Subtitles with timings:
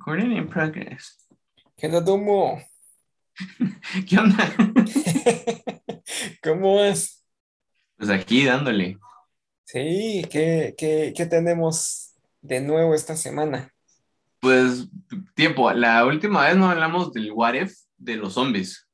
[0.00, 1.28] Recording in progress.
[1.76, 2.58] ¿Qué onda, Tomo?
[4.08, 4.50] ¿Qué onda?
[6.42, 7.22] ¿Cómo vas?
[7.98, 8.96] Pues aquí dándole.
[9.64, 13.74] Sí, ¿qué, qué, qué tenemos de nuevo esta semana?
[14.40, 14.88] Pues
[15.34, 18.88] tiempo, la última vez no hablamos del what if de los zombies.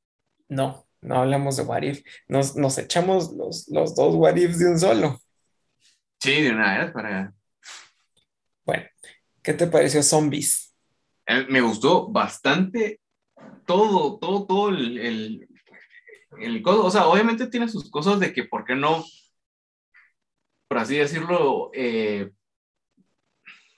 [0.48, 2.02] No, no hablamos de What If.
[2.27, 5.20] Nos, nos echamos los, los dos What Ifs de un solo.
[6.18, 7.32] Sí, de una vez para...
[8.64, 8.86] Bueno,
[9.41, 10.66] ¿qué te pareció Zombies?
[11.27, 13.01] Eh, Me gustó bastante
[13.66, 15.49] todo, todo, todo el, el,
[16.41, 19.05] el O sea, obviamente tiene sus cosas de que, ¿por qué no?
[20.69, 22.30] Por así decirlo, eh,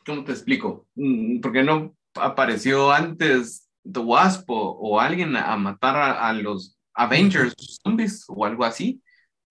[0.07, 0.87] ¿cómo te explico?
[0.95, 6.29] Mm, ¿Por qué no apareció antes The Wasp o, o alguien a, a matar a,
[6.29, 9.03] a los Avengers zombies o algo así?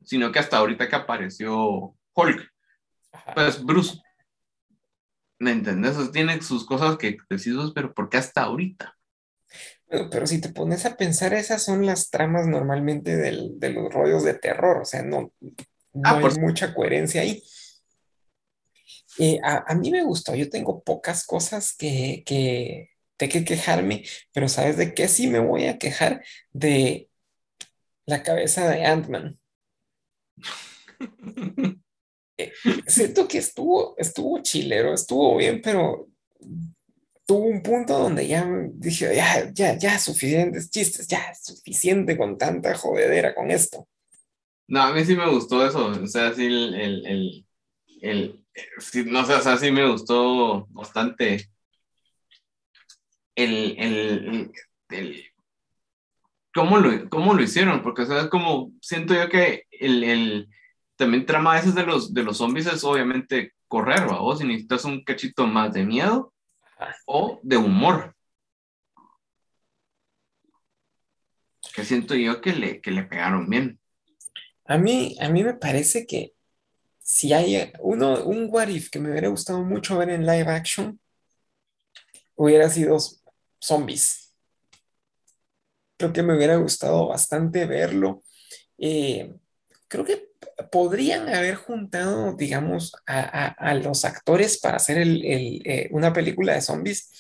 [0.04, 2.50] Sino que hasta ahorita que apareció Hulk.
[3.36, 4.00] Pues Bruce.
[5.40, 5.98] ¿Me entendés?
[5.98, 8.98] O sea, tiene sus cosas que decís, vos, pero ¿por qué hasta ahorita?
[9.90, 13.94] Pero, pero si te pones a pensar, esas son las tramas normalmente del- de los
[13.94, 14.78] rollos de terror.
[14.82, 15.32] O sea, no,
[15.94, 17.42] no Ah, hay por- mucha coherencia ahí.
[19.18, 20.36] Eh, a, a mí me gustó.
[20.36, 22.90] Yo tengo pocas cosas que, que,
[23.20, 26.24] de que quejarme, pero ¿sabes de qué sí me voy a quejar?
[26.52, 27.10] De
[28.08, 29.40] la cabeza de Ant-Man.
[32.86, 36.08] Siento que estuvo, estuvo chilero, estuvo bien, pero
[37.26, 42.76] tuvo un punto donde ya dije, ya, ya, ya, suficientes chistes, ya, suficiente con tanta
[42.76, 43.88] jodedera con esto.
[44.68, 45.88] No, a mí sí me gustó eso.
[45.88, 47.46] O sea, sí, el, el, el,
[48.02, 48.46] el-
[48.80, 51.50] sí, no sé, o sea, sí me gustó bastante
[53.36, 53.76] el,
[54.90, 55.26] el,
[56.54, 60.50] cómo lo, cómo lo hicieron, porque, o sea, es como, siento yo que el
[60.98, 64.22] también trama a veces de los, de los zombies es obviamente correr, ¿va?
[64.22, 66.34] O si necesitas un cachito más de miedo
[67.06, 68.16] o de humor.
[71.74, 73.80] Que siento yo que le, que le pegaron bien.
[74.66, 76.34] A mí, a mí me parece que
[77.00, 81.00] si hay uno, un what if que me hubiera gustado mucho ver en live action,
[82.36, 82.98] hubiera sido
[83.60, 84.34] zombies.
[85.98, 88.24] Creo que me hubiera gustado bastante verlo.
[88.78, 89.34] Eh,
[89.88, 90.30] creo que
[90.72, 96.54] podrían haber juntado, digamos, a, a- los actores para hacer el- el, eh, una película
[96.54, 97.12] de zombies.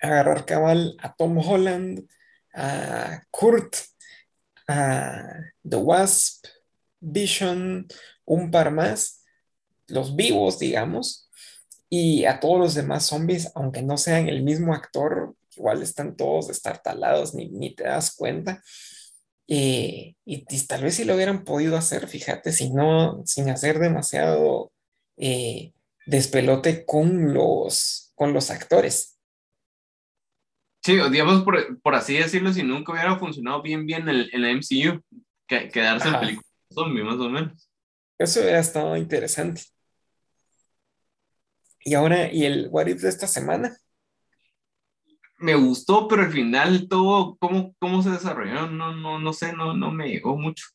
[0.00, 2.06] Agarrar cabal a Tom Holland,
[2.54, 3.76] a Kurt,
[4.68, 5.22] a
[5.68, 6.44] The Wasp,
[7.00, 7.86] Vision,
[8.24, 9.24] un par más,
[9.88, 11.30] los vivos, digamos,
[11.90, 16.48] y a todos los demás zombies, aunque no sean el mismo actor, igual están todos
[16.48, 18.62] destartalados, ni, ni te das cuenta.
[19.48, 23.78] Eh, y, y tal vez si lo hubieran podido hacer, fíjate, si no, sin hacer
[23.78, 24.72] demasiado
[25.16, 25.72] eh,
[26.06, 29.18] despelote con los, con los actores.
[30.82, 35.02] Sí, digamos, por, por así decirlo, si nunca hubiera funcionado bien bien el, el MCU,
[35.46, 36.20] que, quedarse en Ajá.
[36.20, 37.70] películas de zombie, más o menos.
[38.18, 39.62] Eso hubiera estado interesante.
[41.80, 43.76] Y ahora, ¿y el What If de esta semana?
[45.38, 49.74] Me gustó, pero al final todo, cómo, cómo se desarrolló, no, no, no sé, no,
[49.74, 50.66] no me llegó mucho.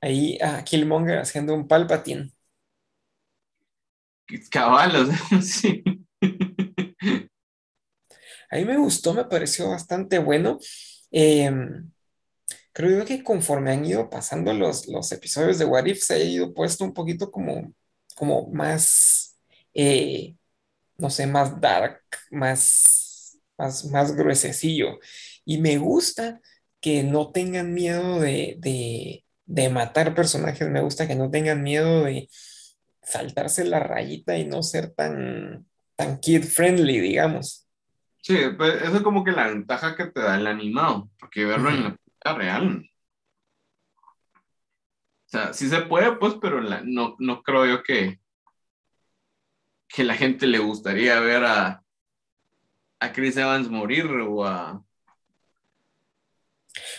[0.00, 2.30] Ahí a Killmonger haciendo un Palpatine.
[4.50, 5.82] Cabal, o sea, sí.
[8.50, 10.58] A mí me gustó, me pareció bastante bueno.
[11.10, 11.50] Eh,
[12.72, 16.18] creo yo que conforme han ido pasando los, los episodios de What If, se ha
[16.18, 17.72] ido puesto un poquito como,
[18.14, 19.36] como más,
[19.74, 20.36] eh,
[20.98, 22.95] no sé, más dark, más,
[23.58, 24.98] más, más gruesecillo.
[25.44, 26.40] Y me gusta
[26.80, 32.04] que no tengan miedo de, de, de matar personajes, me gusta que no tengan miedo
[32.04, 32.28] de
[33.02, 37.66] saltarse la rayita y no ser tan, tan kid friendly, digamos.
[38.22, 41.70] Sí, pues eso es como que la ventaja que te da el animado, porque verlo
[41.70, 42.90] en la vida real.
[45.26, 48.20] O sea, sí se puede, pues, pero la- no, no creo yo que,
[49.88, 51.82] que la gente le gustaría ver a,
[53.00, 54.82] a Chris Evans morir o a...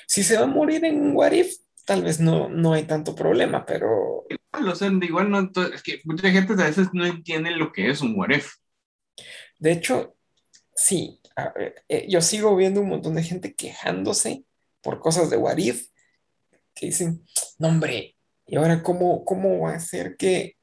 [0.07, 1.55] Si se va a morir en un What If,
[1.85, 6.01] tal vez no, no hay tanto problema, pero Igual, o sea, igual no, es que
[6.05, 8.53] mucha gente a veces no entiende lo que es un what if.
[9.59, 10.15] de hecho,
[10.75, 11.21] sí,
[11.55, 14.43] ver, eh, yo sigo viendo un montón de gente quejándose
[14.81, 15.87] por cosas de What If,
[16.73, 17.25] que dicen,
[17.59, 18.15] no hombre,
[18.45, 20.57] ¿y ahora cómo, cómo va a ser que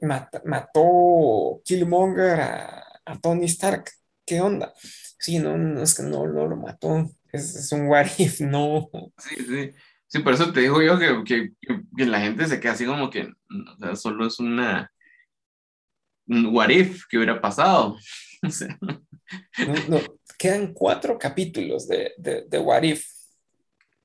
[0.00, 3.90] mat- mató Killmonger a, a Tony Stark?
[4.26, 4.74] ¿Qué onda?
[5.18, 8.90] Sí, no, no, es que no, no lo mató, es, es un What If, no.
[9.18, 9.70] Sí, sí.
[10.08, 13.22] Sí, por eso te digo yo que, que, la gente se queda así como que,
[13.22, 14.90] o sea, solo es una,
[16.28, 17.96] un what if que hubiera pasado.
[18.46, 18.78] O sea,
[19.88, 19.98] No,
[20.38, 23.04] quedan cuatro capítulos de, de, de What If.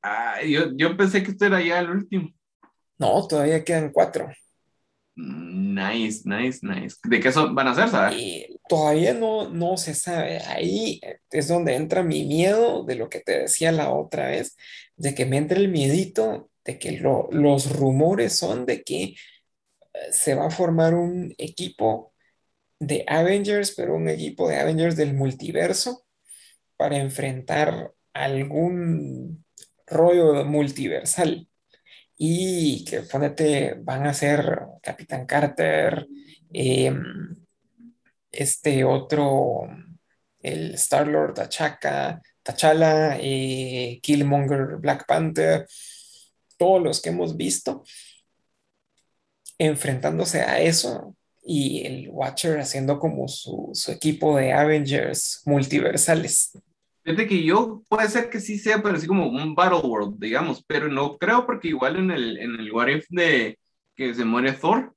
[0.01, 2.33] Ah, yo, yo pensé que esto era ya el último.
[2.97, 4.29] No, todavía quedan cuatro.
[5.21, 6.97] Nice, nice, nice.
[7.03, 8.47] ¿De qué son, van a ser, sabes?
[8.67, 10.39] todavía no, no se sabe.
[10.39, 14.57] Ahí es donde entra mi miedo de lo que te decía la otra vez,
[14.95, 19.15] de que me entre el miedito de que los rumores son de que eh,
[20.11, 22.13] se va a formar un equipo
[22.79, 26.05] de Avengers, pero un equipo de Avengers del multiverso
[26.77, 29.45] para enfrentar algún
[29.85, 31.47] rollo multiversal
[32.23, 36.07] y que ponete, van a ser Capitán Carter,
[36.53, 37.35] em,
[38.31, 39.67] este otro,
[40.39, 45.65] el Star-Lord T'Chaka, T'Challa, eh, Killmonger, Black Panther,
[46.59, 47.83] todos los que hemos visto
[49.57, 56.51] enfrentándose a eso y el Watcher haciendo como su, su equipo de Avengers multiversales.
[57.03, 60.63] Fíjate que yo puede ser que sí sea, pero así como un Battle World, digamos,
[60.67, 63.57] pero no creo porque igual en el, en el What If de
[63.95, 64.93] que se muere Thor,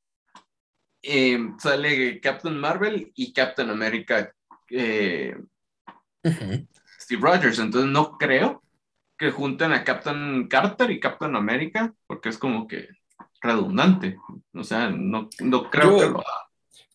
[1.03, 4.35] eh, sale Captain Marvel y Captain America,
[4.71, 5.35] eh,
[7.01, 8.63] Steve Rogers, entonces no creo
[9.17, 12.89] que junten a Captain Carter y Captain America, porque es como que
[13.41, 14.19] redundante,
[14.53, 16.49] o sea, no, no creo que lo haga.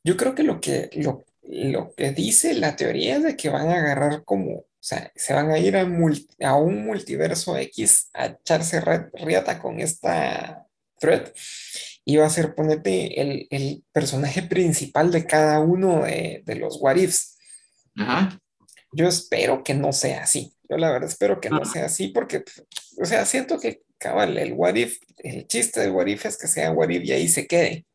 [0.03, 3.69] Yo creo que lo que, lo, lo que dice la teoría es de que van
[3.69, 8.27] a agarrar como o sea, se van a ir a, a un multiverso X a
[8.27, 8.81] echarse
[9.13, 10.65] riata con esta
[10.99, 11.33] thread
[12.05, 16.77] y va a ser ponerte el, el personaje principal de cada uno de, de los
[16.79, 17.37] what ifs.
[18.93, 20.53] Yo espero que no sea así.
[20.69, 22.45] Yo la verdad espero que no sea así porque,
[23.01, 26.47] o sea, siento que cabal, el what if, el chiste del what if es que
[26.47, 27.85] sea what if y ahí se quede.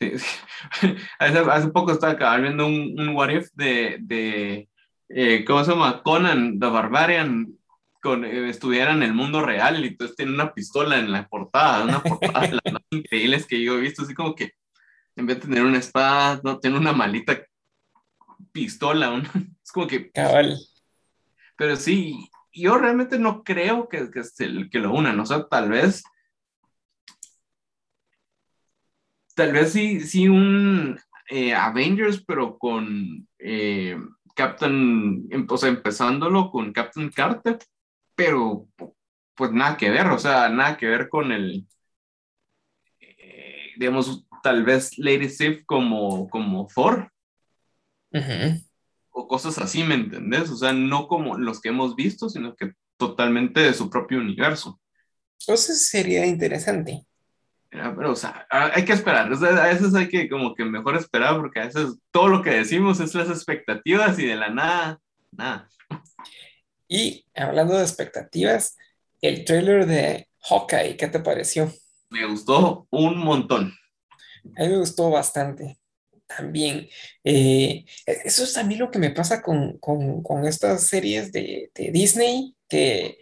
[0.00, 0.12] Sí,
[1.20, 4.69] Hace, hace, poco estaba viendo un, un what if de, de
[5.12, 6.02] eh, ¿cómo se llama?
[6.02, 7.58] Conan the Barbarian
[8.00, 11.84] con, eh, estuviera en el mundo real y entonces tiene una pistola en la portada,
[11.84, 14.52] una portada de las más increíbles que yo he visto, así como que
[15.16, 17.44] en vez de tener una espada, no, tiene una malita
[18.52, 19.20] pistola,
[19.64, 20.10] es como que...
[20.12, 20.56] Cabal.
[21.56, 24.22] Pero sí, yo realmente no creo que, que,
[24.70, 26.04] que lo unan, o sea, tal vez...
[29.34, 33.26] Tal vez sí, sí un eh, Avengers, pero con...
[34.40, 37.58] Captain, em, o sea, empezándolo con Captain Carter,
[38.14, 38.66] pero
[39.34, 41.66] pues nada que ver, o sea, nada que ver con el,
[43.00, 47.12] eh, digamos, tal vez Lady Sif como, como Thor.
[49.10, 50.48] O cosas así, ¿me entendés?
[50.48, 54.80] O sea, no como los que hemos visto, sino que totalmente de su propio universo.
[55.40, 57.06] Entonces sería interesante.
[57.70, 59.32] Pero, o sea, hay que esperar.
[59.32, 62.98] a veces hay que como que mejor esperar porque a veces todo lo que decimos
[62.98, 65.00] es las expectativas y de la nada,
[65.30, 65.68] nada.
[66.88, 68.76] Y hablando de expectativas,
[69.22, 71.72] el trailer de Hawkeye, ¿qué te pareció?
[72.10, 73.72] Me gustó un montón.
[74.56, 75.78] A mí me gustó bastante
[76.26, 76.88] también.
[77.22, 81.70] Eh, eso es a mí lo que me pasa con, con, con estas series de,
[81.74, 83.18] de, Disney, que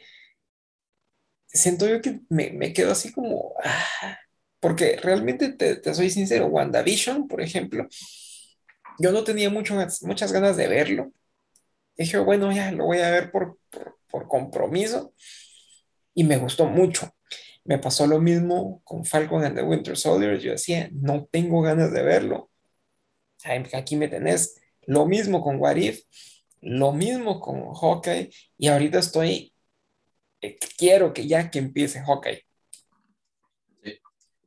[1.47, 4.19] siento yo que me, me quedo así como, ah,
[4.61, 7.87] porque realmente te, soy sincero, WandaVision, por ejemplo,
[8.99, 11.13] yo no tenía mucho, muchas ganas de verlo.
[11.97, 13.59] Dije, bueno, ya lo voy a ver por,
[14.11, 15.15] por, compromiso.
[16.15, 17.15] Y me gustó mucho.
[17.65, 20.39] Me pasó lo mismo con Falcon and the Winter Soldier.
[20.39, 22.51] Yo decía, no tengo ganas de verlo.
[23.73, 24.61] Aquí me tenés.
[24.87, 26.03] Lo mismo con What If,
[26.61, 28.31] lo mismo con Hawkeye.
[28.57, 29.55] Y ahorita estoy,
[30.41, 32.48] eh, quiero que ya que empiece Hawkeye.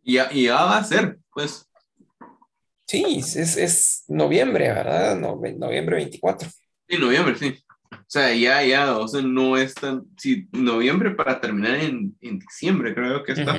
[0.03, 1.67] Y ya, va a ser, pues.
[2.87, 5.17] Sí, es, es noviembre, ¿verdad?
[5.17, 6.49] noviembre 24.
[6.87, 7.63] Sí, noviembre, sí.
[7.91, 10.03] O sea, ya, ya, o sea, no es tan.
[10.17, 13.57] Sí, noviembre para terminar en, en diciembre, creo que está.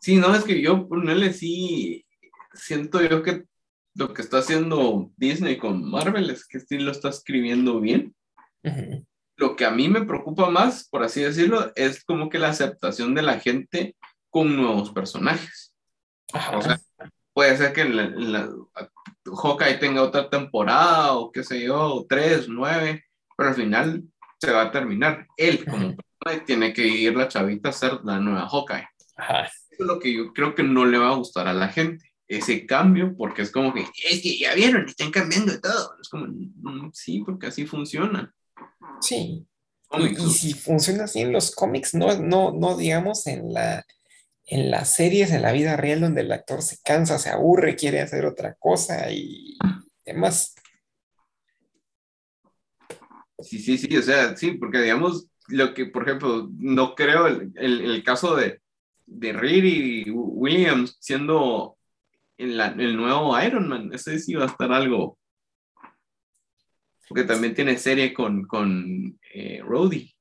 [0.00, 2.04] Sí, no, es que yo, ponerle sí,
[2.52, 3.44] siento yo que
[3.94, 8.14] lo que está haciendo Disney con Marvel es que sí lo está escribiendo bien.
[9.36, 13.14] Lo que a mí me preocupa más, por así decirlo, es como que la aceptación
[13.14, 13.96] de la gente
[14.34, 15.72] con nuevos personajes.
[16.54, 16.80] O sea,
[17.32, 18.50] puede ser que la, la,
[19.24, 23.04] Hawkeye tenga otra temporada o qué sé yo, tres, nueve,
[23.36, 24.02] pero al final
[24.40, 25.28] se va a terminar.
[25.36, 28.88] Él como personaje tiene que ir la chavita a ser la nueva Hawkeye.
[28.98, 32.04] Eso es lo que yo creo que no le va a gustar a la gente.
[32.26, 35.94] Ese cambio, porque es como que, es que ya vieron, están cambiando todo.
[36.02, 38.34] Es como, mm, sí, porque así funciona.
[39.00, 39.46] Sí.
[39.92, 43.84] Y, y, si funciona así en los cómics, no, no, no digamos en la,
[44.46, 48.00] en las series, en la vida real, donde el actor se cansa, se aburre, quiere
[48.00, 49.56] hacer otra cosa y
[50.04, 50.54] demás.
[53.38, 57.52] Sí, sí, sí, o sea, sí, porque digamos, lo que, por ejemplo, no creo el,
[57.56, 58.60] el, el caso de,
[59.06, 61.76] de Reed y Williams siendo
[62.36, 65.18] el, el nuevo Iron Man, ese sí va a estar algo.
[67.08, 70.14] Porque también tiene serie con, con eh, Rhodey.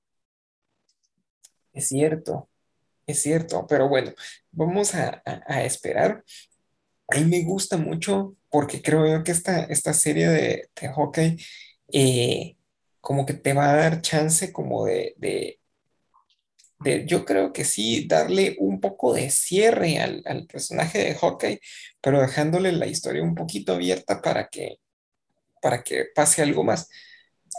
[1.72, 2.50] Es cierto,
[3.08, 4.14] es cierto, pero bueno,
[4.52, 6.24] vamos a, a, esperar.
[7.10, 11.38] A mí me gusta mucho porque creo yo que esta, esta serie de, de hockey
[11.92, 12.58] eh,
[13.02, 15.60] como que te va a dar chance como de, de,
[16.80, 21.60] de, yo creo que sí, darle un poco de cierre al, al personaje de hockey,
[22.02, 24.80] pero dejándole la historia un poquito abierta para que,
[25.62, 26.90] para que pase algo más.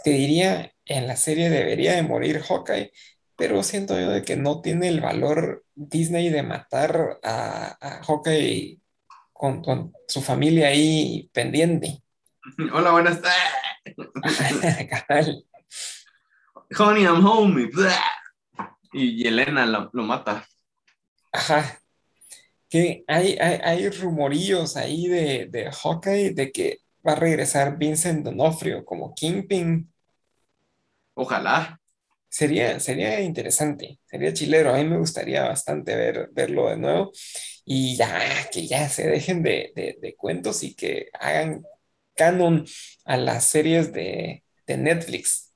[0.03, 2.91] Te diría, en la serie debería de morir Hawkeye,
[3.35, 8.79] pero siento yo de que no tiene el valor Disney de matar a, a Hawkeye
[9.33, 12.01] con, con su familia ahí pendiente.
[12.73, 13.41] Hola, buenas tardes.
[16.77, 17.69] Honey, I'm home.
[18.93, 20.47] Y Yelena lo, lo mata.
[21.31, 21.79] Ajá.
[22.69, 28.25] Que hay, hay, hay rumorillos ahí de, de Hawkeye de que va a regresar Vincent
[28.25, 29.91] D'Onofrio como Kingpin.
[31.13, 31.79] Ojalá.
[32.35, 34.73] Sería, sería interesante, sería chilero.
[34.73, 37.11] A mí me gustaría bastante ver, verlo de nuevo.
[37.63, 41.63] Y ya, que ya se dejen de, de, de cuentos y que hagan
[42.13, 42.65] canon
[43.05, 45.53] a las series de, de Netflix.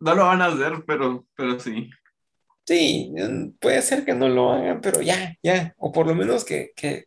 [0.00, 1.88] No lo van a hacer, pero, pero sí.
[2.66, 5.74] Sí, mm, puede ser que no lo hagan, pero ya, ya.
[5.78, 7.04] O por lo menos que, que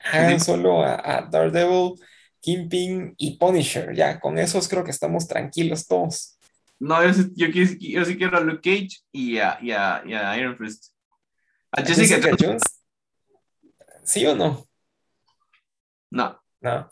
[0.00, 1.94] hagan solo a, a Daredevil,
[2.40, 3.94] Kingpin y Punisher.
[3.94, 6.35] Ya, con esos creo que estamos tranquilos todos.
[6.78, 10.36] No, yo, sí- yo, sí quiero a Luke Cage y a, y a, y a
[10.38, 10.92] Iron Fist.
[11.72, 12.62] A ¿A Jessica, Jessica Jones?
[14.04, 14.66] ¿Sí o no?
[16.10, 16.40] no.
[16.60, 16.70] No.
[16.70, 16.90] A,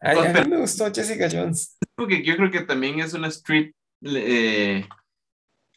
[0.00, 1.76] Pero- mí me gustó Jessica Jones.
[1.94, 3.72] Porque yo creo que también es una street,
[4.02, 4.86] eh,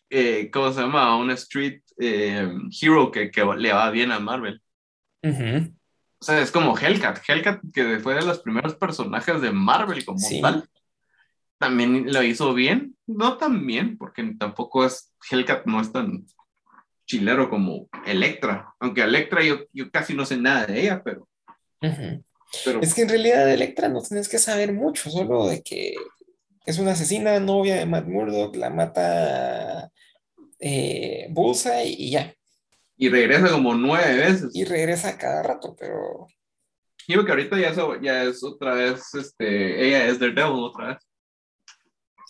[0.09, 1.17] eh, ¿cómo se llama?
[1.17, 2.47] Una street eh,
[2.81, 4.61] hero que, que le va bien a Marvel.
[5.23, 7.19] O sea, es como Hellcat.
[7.27, 10.41] Hellcat, que fue de los primeros personajes de Marvel como Sí.
[10.41, 10.67] tal,
[11.63, 12.95] también lo hizo bien.
[13.07, 16.25] No tan bien, porque tampoco es, Hellcat no es tan
[17.05, 18.73] chilero como Electra.
[18.79, 21.27] Aunque Electra yo, yo casi no sé nada de ella, pero...
[22.81, 25.95] Es que en realidad de Electra no tienes que saber mucho, solo de que
[26.65, 29.89] es una asesina novia de Matt Murdock, la mata
[30.59, 32.33] eh, Bullseye y ya.
[32.97, 34.49] y regresa como nueve veces.
[34.53, 36.27] Y regresa cada rato, pero
[37.07, 40.97] Digo que ahorita ya es, ya es otra vez, este, ella es Daredevil otra vez.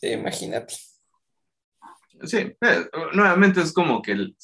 [0.04, 0.76] Sí, imagínate.
[2.24, 4.36] Sí, eh, nuevamente es como que el-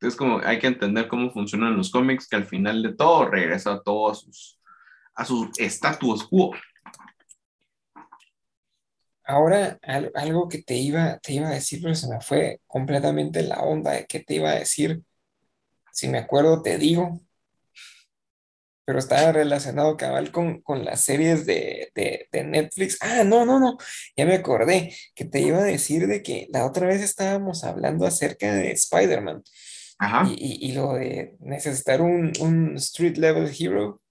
[0.00, 3.80] es como hay que entender cómo funcionan los cómics, que al final de todo regresa
[3.82, 4.60] todo a sus
[5.16, 6.52] a sus status quo.
[9.24, 13.42] Ahora, al- algo que te iba, te iba a decir, pero se me fue completamente
[13.44, 15.02] la onda de qué te iba a decir.
[15.92, 17.20] Si me acuerdo, te digo.
[18.86, 22.98] Pero estaba relacionado cabal con, con las series de, de, de Netflix.
[23.00, 23.78] Ah, no, no, no.
[24.16, 28.06] Ya me acordé que te iba a decir de que la otra vez estábamos hablando
[28.06, 29.42] acerca de Spider-Man
[30.28, 34.02] y, y- y lo de necesitar un, un street level hero.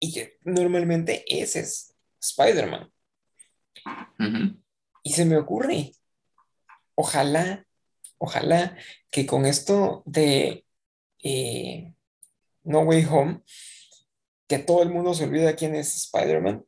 [0.00, 2.90] Y que normalmente ese es Spider-Man.
[4.18, 4.60] Ujú.
[5.02, 5.92] Y se me ocurre,
[6.94, 7.66] ojalá,
[8.18, 8.76] ojalá
[9.10, 10.64] que con esto de
[11.22, 11.94] eh,
[12.62, 13.42] No Way Home,
[14.48, 16.64] que todo el mundo se olvida quién es Spider-Man,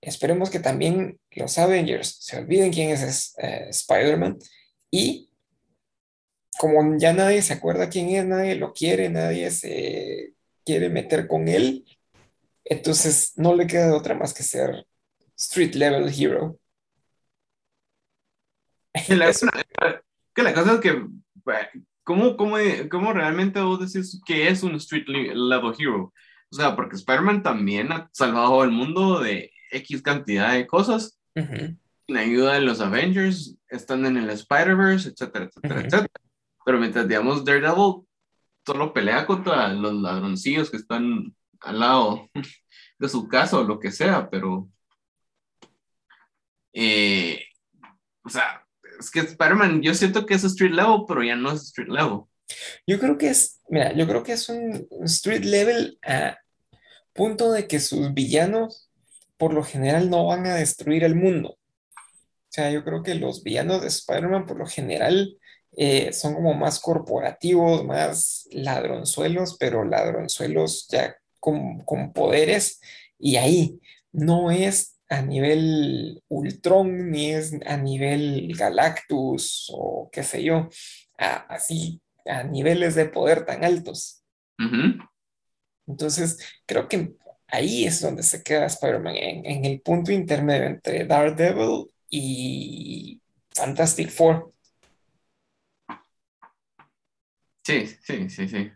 [0.00, 4.38] esperemos que también los Avengers se olviden quién es eh, Spider-Man
[4.90, 5.30] y
[6.58, 10.34] como ya nadie se acuerda quién es, nadie lo quiere, nadie se
[10.64, 11.84] quiere meter con él,
[12.64, 14.86] entonces no le queda de otra más que ser
[15.36, 16.58] street level hero.
[19.08, 19.32] La,
[20.34, 21.02] que la cosa es que,
[22.04, 22.56] ¿cómo, cómo,
[22.90, 26.12] cómo realmente vos decís que es un street le- level hero?
[26.50, 31.76] O sea, porque Spider-Man también ha salvado al mundo de X cantidad de cosas, Ujú.
[32.06, 35.86] la ayuda de los Avengers, están en el Spider-Verse, etcétera, etcétera, Ujú.
[35.86, 36.20] etcétera.
[36.64, 38.02] Pero mientras, digamos, Daredevil
[38.64, 42.30] solo pelea contra los ladroncillos que están al lado
[42.98, 44.68] de su casa o lo que sea, pero.
[46.72, 47.42] eh,
[48.24, 48.63] o sea,
[48.98, 52.20] es que Spider-Man, yo siento que es street level, pero ya no es street level.
[52.86, 56.38] Yo creo que es, mira, yo creo que es un street level a
[57.12, 58.90] punto de que sus villanos
[59.36, 61.50] por lo general no van a destruir el mundo.
[61.50, 65.36] O sea, yo creo que los villanos de Spider-Man por lo general
[65.76, 72.80] eh, son como más corporativos, más ladronzuelos, pero ladronzuelos ya con, con poderes
[73.18, 73.80] y ahí
[74.12, 80.68] no es a nivel Ultron, ni es a nivel Galactus o qué sé yo,
[81.16, 84.24] así a niveles de poder tan altos.
[85.86, 87.14] Entonces, creo que
[87.46, 93.20] ahí es donde se queda Spider-Man, en, el punto intermedio entre Daredevil y
[93.54, 94.52] Fantastic Four.
[97.62, 98.72] Sí, sí, sí, sí.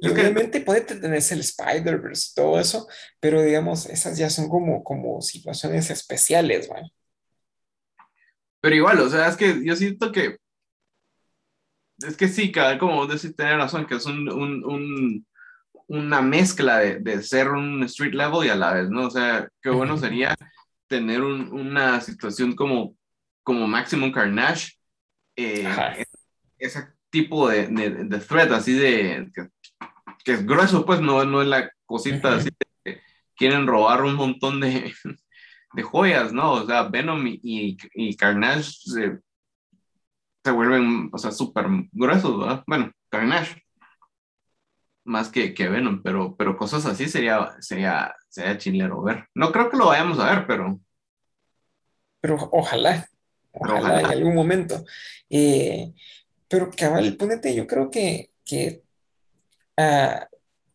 [0.00, 2.86] Y obviamente puede tenerse el Spider-Verse, todo eso,
[3.20, 6.90] pero digamos, esas ya son como, como situaciones especiales, ¿vale?
[8.60, 10.36] Pero igual, o sea, es que yo siento que.
[11.98, 15.26] Es que sí, cada como vos decís, tener razón, que es un, un, un
[15.88, 19.06] una mezcla de, de, ser un street level y a la vez, ¿no?
[19.06, 20.36] O sea, qué bueno sería
[20.86, 22.94] tener un, una situación como,
[23.42, 24.72] como Maximum Carnage,
[25.34, 26.04] eh,
[26.58, 29.30] ese tipo de, de, de, thread así de,
[30.24, 32.50] que, es grueso, pues no, no es la cosita así
[32.84, 33.00] de
[33.38, 34.92] quieren robar un montón de,
[35.72, 36.52] de joyas, ¿no?
[36.52, 39.18] O sea, Venom y, y, Carnage se,
[40.44, 42.64] se, vuelven, o sea, súper gruesos, ¿verdad?
[42.66, 43.62] Bueno, Carnage
[45.04, 49.26] más que, que Venom, pero, pero cosas así sería, sería, sería chilero ver.
[49.34, 50.78] No creo que lo vayamos a ver, pero...
[52.20, 53.08] Pero ojalá,
[53.52, 54.84] ojalá, en algún momento.
[55.30, 55.94] Eh,
[56.48, 58.82] pero cabal, ponete, yo creo que, que
[59.76, 60.28] a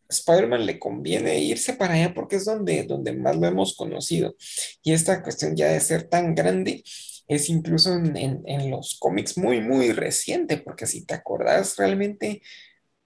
[0.08, 4.36] Spider-Man le conviene irse para allá porque es donde, donde más lo hemos conocido.
[4.82, 6.84] Y esta cuestión ya de ser tan grande
[7.26, 12.42] es incluso en, en, en los cómics muy, muy reciente, porque si te acordás realmente,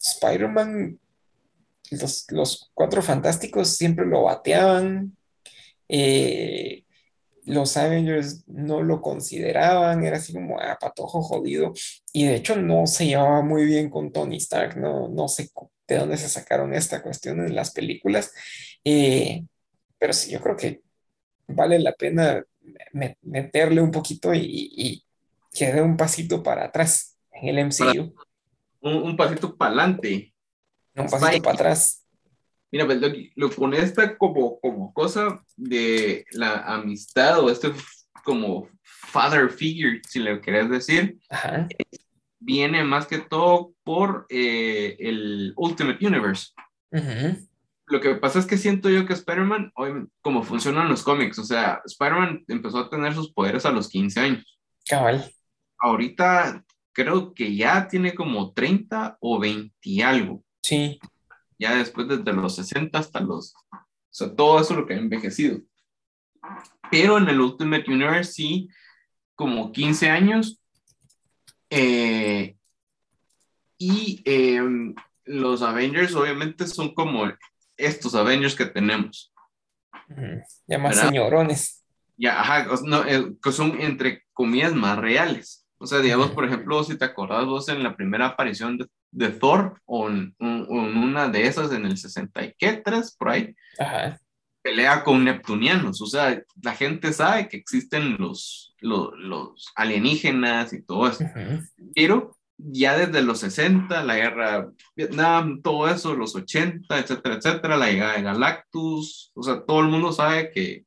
[0.01, 0.99] Spider-Man
[1.91, 5.17] los, cuatro fantásticos siempre lo bateaban.
[5.89, 6.85] Eh,
[7.49, 11.73] los Avengers no lo consideraban, era así como ah, patojo jodido.
[12.13, 15.51] Y de hecho no se llevaba muy bien con Tony Stark, no, no sé
[15.87, 18.33] de dónde se sacaron esta cuestión en las películas.
[18.85, 19.45] Eh,
[19.99, 20.83] pero sí, yo creo que
[21.47, 22.45] vale la pena
[23.23, 25.05] meterle un poquito y, y,
[25.51, 28.15] que dé un pasito para atrás en el MCU.
[28.83, 30.35] un, un pasito para adelante.
[30.95, 32.05] Un pasito para atrás.
[32.71, 37.73] Mira, pues, lo, lo pone esta como, como cosa de la amistad o este
[38.25, 41.19] como father figure, si le querés decir,
[42.39, 46.53] viene más que todo por eh, el Ultimate Universe.
[47.87, 49.73] Lo que pasa es que siento yo que Spider-Man,
[50.21, 54.21] como funcionan los cómics, o sea, Spider-Man empezó a tener sus poderes a los 15
[54.21, 54.59] años.
[54.87, 55.25] Cabal.
[55.79, 60.45] Ahorita creo que ya tiene como 30 o 20 y algo.
[60.63, 60.99] Sí.
[61.59, 63.55] Ya después desde los 60 hasta los...
[63.73, 65.61] O sea, todo eso lo que ha envejecido.
[66.91, 68.69] Pero en el Ultimate Universe sí,
[69.35, 70.61] como 15 años.
[71.71, 72.57] Eh,
[73.77, 74.95] y em,
[75.25, 77.31] los Avengers obviamente son como
[77.77, 79.33] estos Avengers que tenemos.
[80.67, 81.85] Ya más señorones.
[82.17, 85.68] Ya, ajá, no, eh, que son entre comillas más reales.
[85.79, 89.31] O sea, digamos, por ejemplo, si te acordás vos en la primera aparición de de
[89.31, 93.55] Thor o en, una de esas en el 63, por ahí,
[94.63, 96.01] pelea con neptunianos.
[96.03, 101.25] O sea, la gente sabe que existen los, los, alienígenas y todo eso.
[101.95, 107.91] Pero ya desde los 60, la guerra Vietnam, todo eso, los 80, etcétera, etcétera, la
[107.91, 110.85] llegada de Galactus, o sea, todo el mundo sabe que,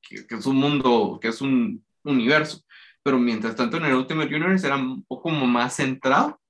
[0.00, 2.62] que, que es un mundo, que es un universo.
[3.04, 6.40] Pero mientras tanto en el Ultimate Universe era un poco más centrado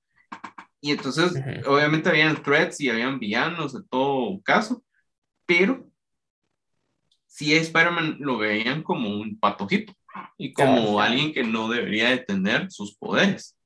[0.85, 1.33] y entonces,
[1.65, 4.83] obviamente, habían threats y habían villanos de todo caso,
[5.47, 5.89] pero
[7.25, 9.93] sí a Spider-Man lo veían como un patojito
[10.37, 13.57] y como alguien que no debería de tener sus poderes.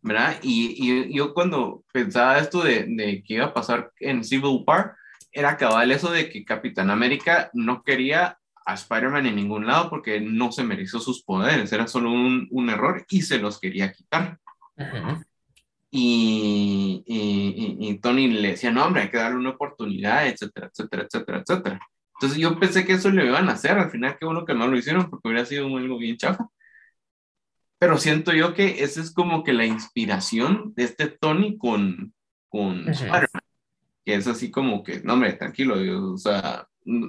[0.00, 0.38] ¿Verdad?
[0.42, 4.94] Y, y, yo cuando pensaba esto de, de que iba a pasar en Civil War,
[5.32, 10.20] era cabal eso de que Capitán América no quería a Spider-Man en ningún lado porque
[10.20, 14.38] no se mereció sus poderes, era solo un, un error y se los quería quitar.
[15.90, 21.38] Y, y, Tony le decía, no, hombre, hay que darle una oportunidad, etcétera, etcétera, etcétera,
[21.38, 21.80] etcétera.
[22.14, 24.66] Entonces yo pensé que eso le iban a hacer, al final qué bueno que no
[24.66, 26.48] lo hicieron porque hubiera sido algo bien chafa.
[27.78, 32.12] Pero siento yo que esa es como que la inspiración de este Tony con,
[32.48, 33.42] con Spider-Man,
[34.04, 35.76] que es así como que, no, hombre, tranquilo,
[36.12, 36.66] o, sea,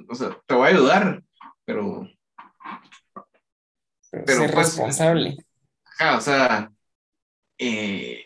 [0.10, 1.24] o sea, te voy a ayudar,
[1.66, 2.08] pero...
[4.12, 5.38] Pero, ser pues, responsable.
[6.00, 6.72] o sea,
[7.58, 8.26] eh,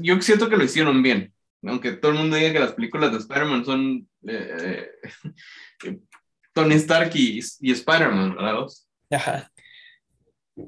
[0.00, 3.18] yo siento que lo hicieron bien, aunque todo el mundo diga que las películas de
[3.18, 4.88] Spider-Man son eh,
[6.52, 8.66] Tony Stark y, Spider-Man, ¿verdad?
[9.10, 9.52] Ajá.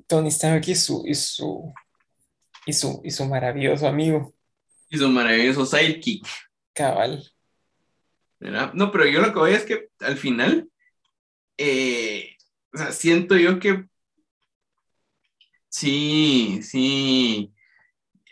[0.07, 1.73] Tony Stark y su, y su,
[2.67, 4.33] y su, y su maravilloso amigo.
[4.89, 6.27] Y su maravilloso sidekick.
[6.73, 7.32] Cabal.
[8.43, 8.73] ¿Verdad?
[8.75, 10.69] No, pero yo lo que voy es que al final,
[11.59, 12.37] eh,
[12.73, 13.87] o sea, siento yo que
[15.69, 17.53] sí, sí,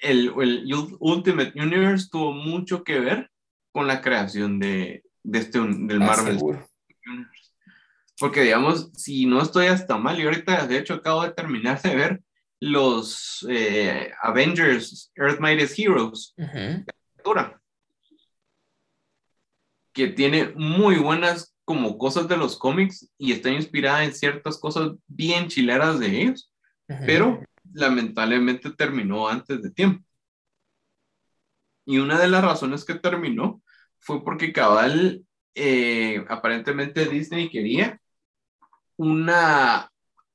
[0.02, 3.30] el, el Ultimate Universe tuvo mucho que ver
[3.72, 6.68] con la creación de, de este, del Ah, Marvel seguro.
[7.06, 7.50] Universe.
[8.18, 11.96] Porque, digamos, si no estoy hasta mal, y ahorita, de hecho, acabo de terminar de
[11.96, 12.22] ver
[12.60, 16.84] los eh, Avengers Earth Mightiest Heroes, Ujú.
[16.84, 17.59] caricatura,
[19.92, 24.90] que tiene muy buenas como cosas de los cómics y está inspirada en ciertas cosas
[25.06, 26.52] bien chileras de ellos,
[27.06, 30.04] pero lamentablemente terminó antes de tiempo.
[31.86, 33.62] Y una de las razones que terminó
[33.98, 35.24] fue porque cabal,
[35.54, 38.00] eh, aparentemente Disney quería
[38.96, 39.90] una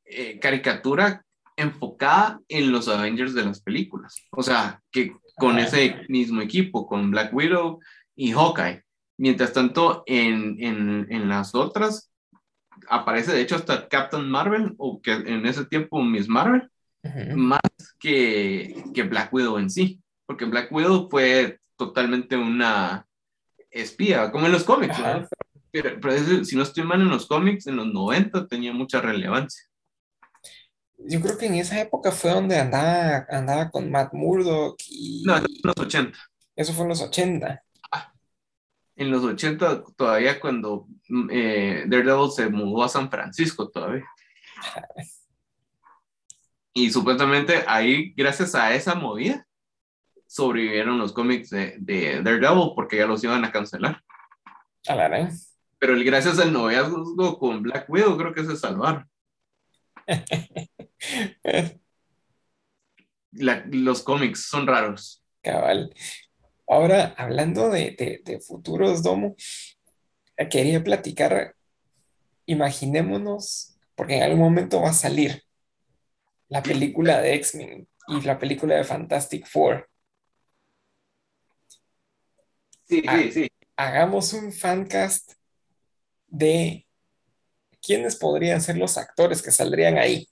[0.05, 1.25] eh, caricatura
[1.57, 4.15] enfocada en los Avengers de las películas.
[4.31, 7.79] O sea, que con ese mismo equipo, con Black Widow
[8.15, 8.84] y Hawkeye.
[9.17, 12.11] Mientras tanto, en, en, en las otras
[12.89, 16.69] aparece de hecho hasta Captain Marvel, o que en ese tiempo Miss Marvel,
[17.35, 17.59] más
[17.99, 20.01] que, que Black Widow en sí.
[20.25, 23.05] Porque Black Widow fue totalmente una
[23.69, 24.97] espía, como en los cómics.
[24.99, 25.27] ¿no?
[25.71, 29.01] Pero, pero es- si no estoy mal en los cómics, en los 90 tenía mucha
[29.01, 29.63] relevancia.
[30.97, 34.77] Yo creo que en esa época fue donde andaba, andaba con Matt Murdock
[35.25, 36.17] No, en y los 80.
[36.55, 37.61] eso fue en los 80.
[38.95, 44.05] En los 80 todavía cuando mm, eh, Daredevil se mudó a San Francisco todavía.
[46.73, 49.45] Y supuestamente ahí, gracias a esa movida,
[50.27, 54.01] sobrevivieron los cómics de, de Daredevil porque ya los iban a cancelar.
[54.87, 55.31] A la gran.
[55.77, 59.09] Pero el, gracias al noviazgo con Black Widow creo que se salvaron.
[63.31, 65.21] La- los cómics son raros.
[65.41, 65.93] Cabal.
[66.67, 69.35] Ahora, hablando de, de- de futuros, Domo,
[70.37, 71.55] eh, quería platicar,
[72.45, 75.43] imaginémonos, porque en algún momento va a salir
[76.49, 79.89] la película de X-Men y la película de Fantastic Four.
[82.87, 83.17] Sí, Ah.
[83.23, 83.47] sí, sí.
[83.77, 85.33] Hagamos un fancast
[86.27, 86.87] de
[87.81, 90.27] quiénes podrían ser los actores que saldrían ahí.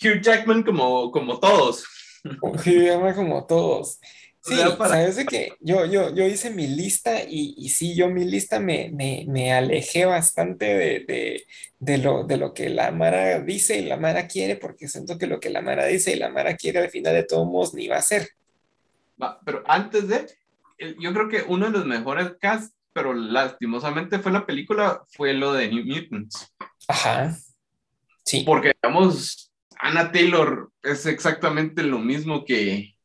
[0.00, 1.84] Hugh Jackman como, como todos.
[2.64, 3.98] Que llama como todos.
[4.44, 7.68] O Sí, sea, para- sabes de que yo, yo, yo hice mi lista y, y
[7.70, 11.44] sí, yo mi lista me, me, me alejé bastante de, de,
[11.80, 15.26] de lo, de lo que la Mara dice y la Mara quiere, porque siento que
[15.26, 17.88] lo que la Mara dice y la Mara quiere al final de todos modos ni
[17.88, 18.28] va a ser.
[19.20, 20.26] Va, pero antes de,
[20.78, 25.32] el- yo creo que uno de los mejores cast, pero lastimosamente fue la película, fue
[25.34, 26.54] lo de New Mutants.
[26.86, 27.36] Ajá.
[28.24, 28.44] Sí.
[28.46, 29.45] Porque, digamos,
[29.78, 32.96] Anna Taylor es exactamente lo mismo que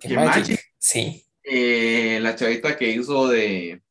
[0.00, 0.34] que que Magic.
[0.34, 0.60] Magic.
[0.78, 1.24] Sí.
[1.42, 3.82] eh, la chavita que hizo de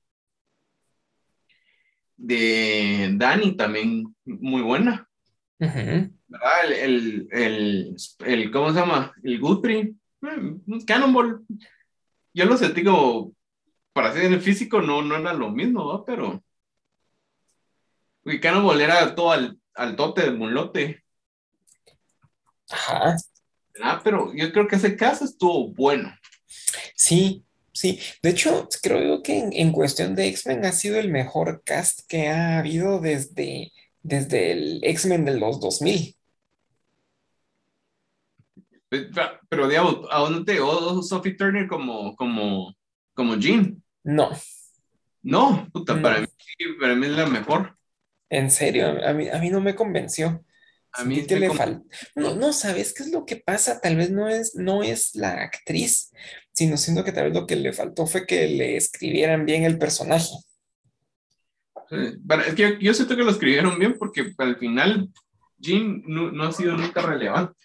[2.17, 5.09] de Dani también muy buena.
[5.57, 6.09] ¿verdad?
[6.65, 7.95] El, el, el,
[8.25, 9.13] el- ¿cómo se llama?
[9.23, 11.45] El Guthrie, eh, Cannonball.
[12.33, 13.33] Yo lo sentí como,
[13.93, 16.03] para ser en el físico, no, no era lo mismo, ¿va?
[16.05, 16.43] Pero.
[18.41, 21.04] Cannonball era todo al, al tote de mulote,
[22.69, 23.17] Ajá.
[23.73, 24.01] ¿verdad?
[24.03, 26.13] Pero yo creo que ese caso estuvo bueno.
[26.95, 27.99] Sí, sí.
[28.21, 32.01] De hecho, creo yo que en, en cuestión de X-Men ha sido el mejor cast
[32.07, 33.71] que ha habido desde,
[34.03, 36.15] desde el X-Men de los 2000.
[38.89, 39.09] Pero,
[39.49, 42.73] pero, digamos, ¿a dónde te llegó Sophie Turner como, como,
[43.13, 43.81] como Jean?
[44.03, 44.29] No,
[45.23, 46.01] No, puta, No.
[46.01, 46.27] para mí,
[46.79, 47.77] para mí es la mejor.
[48.29, 50.43] en serio, a mí, a mí no me convenció.
[50.97, 51.49] A mí me.
[52.15, 53.79] No, no, ¿sabes qué es lo que pasa?
[53.81, 56.11] Tal vez no es, no es la actriz,
[56.53, 59.77] sino siento que tal vez lo que le faltó fue que le escribieran bien el
[59.77, 60.33] personaje.
[61.91, 65.09] Es que yo, yo siento que lo escribieron bien porque al final
[65.57, 67.59] Jean no, no ha sido nunca relevante.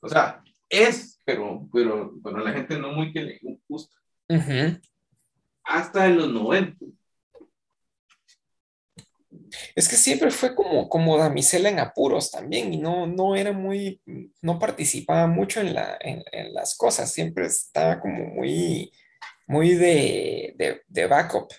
[0.00, 3.96] O sea, es, pero, pero, pero la gente no muy que le gusta.
[5.64, 6.84] Hasta en los 90.
[9.74, 14.00] Es que siempre fue como, como damisela en apuros también y no, no era muy,
[14.42, 18.92] no participaba mucho en, la, en, en las cosas, siempre estaba como muy,
[19.46, 21.52] muy de, de, de backup.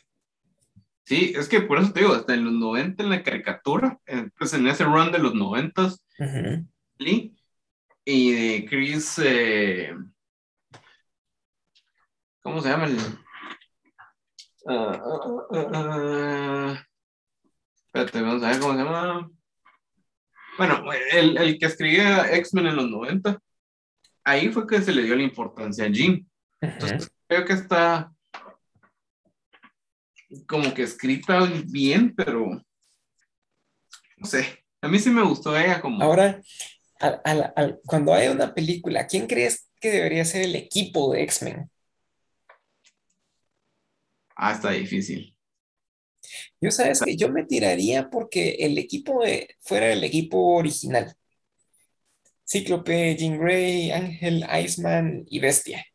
[1.06, 4.30] Sí, es que por eso te digo, hasta en los 90 en la caricatura, eh,
[4.38, 5.88] pues en ese run de los 90
[6.20, 6.68] Ujú.
[7.00, 7.36] Lee
[8.06, 9.92] y de Chris, eh,
[12.42, 12.86] ¿cómo se llama?
[12.86, 12.98] El,
[14.68, 15.02] ah,
[15.74, 16.86] ah,
[17.94, 19.32] espérate, vamos a ver cómo se llama.
[20.58, 23.40] Bueno, el, el que escribía X-Men en los 90,
[24.24, 26.30] ahí fue que se le dio la importancia a Jean.
[26.62, 27.08] Ujú.
[27.28, 28.12] creo que está
[30.46, 32.62] como que escrita bien, pero
[34.18, 34.64] no sé.
[34.82, 36.04] A mí sí me gustó ella como.
[36.04, 36.42] Ahora,
[37.00, 41.24] al- al- al- cuando hay una película, ¿quién crees que debería ser el equipo de
[41.24, 41.72] X-Men?
[44.36, 45.36] Ah, está difícil.
[46.62, 51.16] Yo sabes que yo me tiraría porque el equipo de- fuera el equipo original.
[52.48, 55.86] Cíclope, Jean Grey, Ángel, Iceman y Bestia.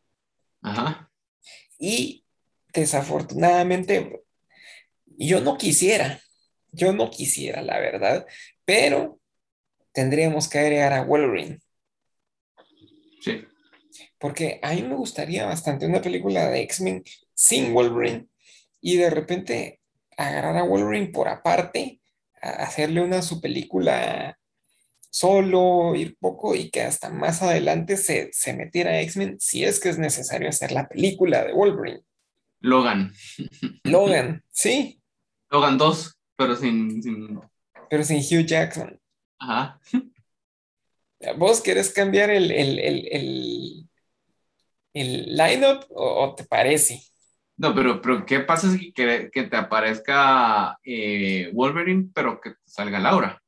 [0.62, 1.11] Ajá.
[1.79, 2.24] Y
[2.72, 4.22] desafortunadamente,
[5.18, 6.20] yo no quisiera,
[6.72, 8.27] yo no quisiera, la verdad,
[8.64, 9.20] pero
[9.92, 11.61] tendríamos que agregar a Wolverine,
[13.20, 13.44] Sí.
[14.18, 18.27] porque a mí me gustaría bastante una película de X-Men sin Wolverine
[18.81, 19.81] y de repente
[20.16, 22.00] agarrar a Wolverine por aparte,
[22.40, 24.38] a- hacerle una su película
[25.11, 29.79] solo, ir poco y que hasta más adelante se, se metiera a X-Men si es
[29.79, 32.03] que es necesario hacer la película de Wolverine.
[32.61, 33.12] Logan.
[33.85, 35.00] Logan, sí,
[35.50, 37.40] Logan 2, pero sin, sin.
[37.88, 39.00] pero sin Hugh Jackson.
[39.38, 39.79] Ajá.
[41.37, 43.88] ¿Vos querés cambiar el, el, el, el,
[44.94, 47.03] el line-up o, o te parece?
[47.57, 52.99] No, pero, pero ¿qué pasa si que, que te aparezca eh, Wolverine, pero que salga
[52.99, 53.40] Laura?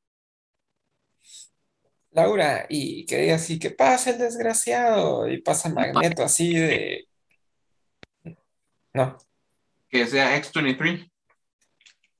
[2.12, 5.28] Laura, y que diga así, que pasa el desgraciado?
[5.28, 7.08] Y pasa Magneto así de...
[8.94, 9.18] No,
[9.90, 11.10] Que sea X-23.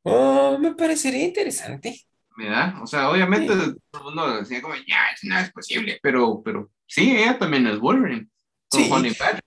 [0.03, 2.03] oh, me parecería interesante.
[2.37, 2.83] ¿Verdad?
[2.83, 3.73] O sea, obviamente Sí.
[3.91, 7.79] todo el mundo decía como, ya, no es posible, pero, pero sí, ella también es
[7.81, 8.29] Wolverine.
[8.69, 8.91] Con Sí.
[8.93, 9.43] Honey Badger.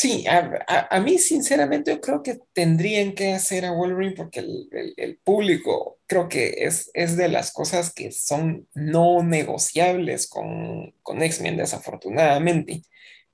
[0.00, 4.38] Sí, a, a- a mí sinceramente yo creo que tendrían que hacer a Wolverine porque
[4.40, 10.28] el, el- el público creo que es, es de las cosas que son no negociables
[10.28, 12.82] con, con X-Men desafortunadamente.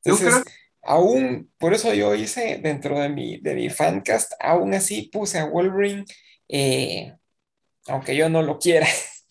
[0.05, 0.45] Yo Entonces, creo-
[0.83, 5.47] aún, por eso yo hice dentro de mi, de mi fancast, aún así puse a
[5.47, 6.05] Wolverine,
[6.49, 7.13] eh,
[7.89, 8.87] aunque yo no lo quiera.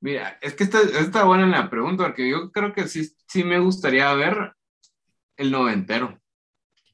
[0.00, 3.58] Mira, es que está, está buena la pregunta, porque yo creo que sí, sí me
[3.58, 4.52] gustaría ver
[5.40, 6.18] el noventero.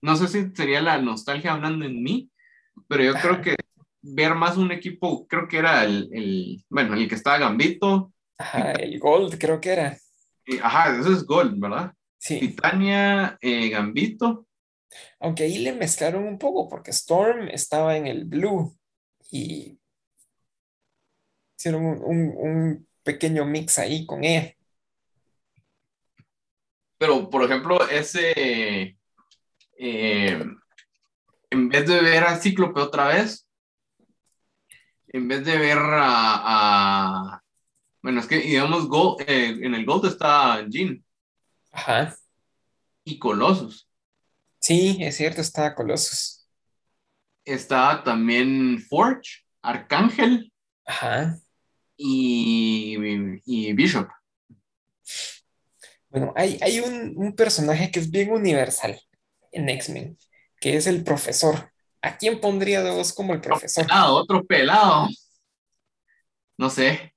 [0.02, 2.30] No sé si sería la nostalgia hablando en mí,
[2.88, 3.42] pero yo creo Ajá.
[3.42, 3.56] que
[4.02, 8.12] ver más un equipo, creo que era el, el bueno, el que estaba Gambito.
[8.38, 9.98] Ajá, el Gold creo que era.
[10.62, 11.92] ajá, eso es Gold, ¿verdad?
[12.18, 12.38] Sí.
[12.40, 14.46] Titania, eh, Gambito.
[15.20, 18.76] Aunque ahí le mezclaron un poco porque Storm estaba en el blue
[19.30, 19.78] y
[21.58, 24.52] hicieron un, un- un pequeño mix ahí con ella.
[26.98, 28.96] Pero, por ejemplo, ese,
[29.78, 30.44] eh,
[31.50, 33.46] en vez de ver a Cíclope otra vez,
[35.08, 36.04] en vez de ver a,
[37.34, 37.42] a-
[38.02, 41.04] bueno, es que, digamos, Gold- eh, en el Gold está Jean
[41.72, 42.14] Ajá.
[43.04, 43.88] y Colossus.
[44.60, 46.48] Sí, es cierto, estaba Colossus.
[47.44, 50.52] Está también Forge, Arcángel
[50.84, 51.36] Ajá.
[51.96, 52.96] y,
[53.44, 54.08] y Bishop.
[56.16, 58.98] Bueno, hay, hay un, un personaje que es bien universal
[59.52, 60.16] en X-Men,
[60.58, 61.70] que es el profesor.
[62.00, 63.84] ¿A quién pondría de vos como el profesor?
[63.90, 65.08] Ah, otro pelado.
[66.56, 67.12] No sé.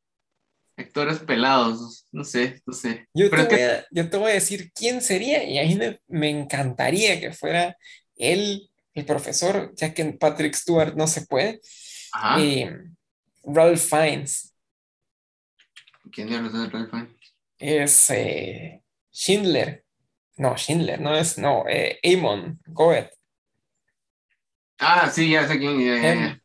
[0.75, 2.07] Actores pelados.
[2.11, 3.07] No sé, no sé.
[3.13, 5.59] Yo te, Pero es voy que- a, yo te voy a decir quién sería y
[5.59, 7.77] ahí me, me encantaría que fuera
[8.17, 11.61] él, el profesor, ya que en Patrick Stewart no se puede.
[12.11, 12.41] Ajá.
[12.41, 12.69] Eh,
[13.45, 14.53] Ralph Fiennes
[16.11, 17.15] ¿Quién es Ralph Fiennes?
[17.59, 18.81] es eh,
[19.23, 19.83] Schindler.
[20.37, 23.11] No, Schindler, no es, no, eh, Amon Goeth.
[24.79, 25.79] Ah, sí, ya sé quién.
[25.79, 26.41] Ya, ya, Em, ya.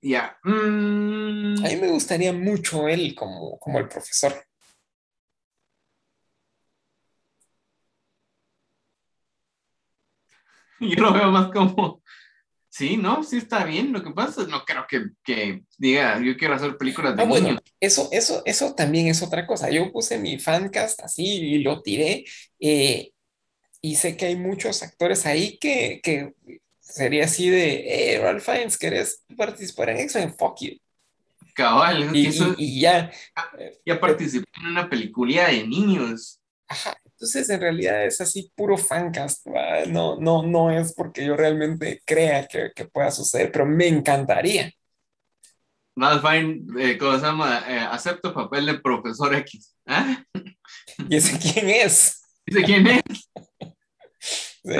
[0.00, 0.38] Ya.
[0.44, 4.34] Mm, A mí me gustaría mucho él como, como el profesor.
[10.80, 12.02] yo lo veo más como.
[12.78, 13.24] Sí, ¿no?
[13.24, 13.92] Sí está bien.
[13.92, 17.26] Lo que pasa es no creo que, que diga, yo quiero hacer películas de Ah,
[17.26, 17.62] bueno, niños.
[17.80, 19.68] eso, eso, eso también es otra cosa.
[19.68, 22.24] Yo puse mi fancast así y lo tiré.
[22.60, 23.10] eh,
[23.80, 26.34] y sé que hay muchos actores ahí que, que
[26.80, 30.34] sería así de, eh, Ralph Fiennes, ¿querés participar en X-Men?
[30.38, 30.70] Fuck you.
[31.54, 33.10] Cabal, es Y, eso- y- y ya.
[33.84, 36.40] ya participé en una película de niños.
[36.68, 36.96] Ajá.
[37.18, 39.44] Entonces, en realidad es así puro fancast.
[39.48, 39.84] ¿va?
[39.86, 44.70] No, no, no es porque yo realmente crea que, que pueda suceder, pero me encantaría.
[45.96, 47.64] Ralph Fiennes, eh, ¿cómo se llama?
[47.66, 49.74] Eh, acepto papel de profesor X.
[49.84, 50.22] ¿Ah?
[51.08, 52.22] ¿Y ese quién es?
[52.46, 53.02] Dice quién es.
[54.20, 54.74] Sí,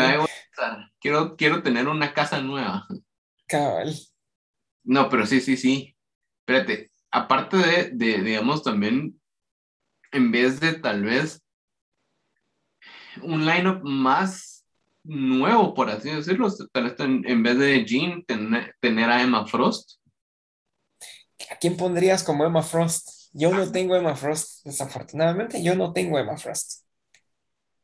[1.01, 2.87] Quiero, quiero tener una casa nueva.
[3.47, 3.95] cabal.
[4.85, 5.97] No, pero sí, sí, sí.
[6.41, 9.19] Espérate, aparte de, de, digamos, también,
[10.13, 11.41] en vez de tal vez,
[13.23, 14.65] un lineup más
[15.05, 16.49] nuevo, por así decirlo.
[16.99, 19.99] En, en vez de Jean, tener, tener a Emma Frost.
[21.51, 23.09] ¿A quién pondrías como Emma Frost?
[23.33, 26.85] Yo no tengo Emma Frost, desafortunadamente, yo no tengo Emma Frost.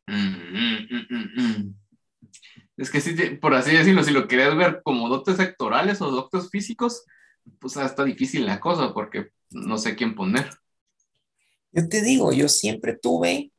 [0.06, 0.14] Mm,
[0.90, 1.74] mm, mm.
[2.76, 6.50] Es que te- por así decirlo, si lo querías ver como dotes sectorales o dotes
[6.50, 7.04] físicos,
[7.60, 10.50] pues está difícil la cosa porque no sé quién poner.
[11.72, 13.52] Yo te digo, yo siempre tuve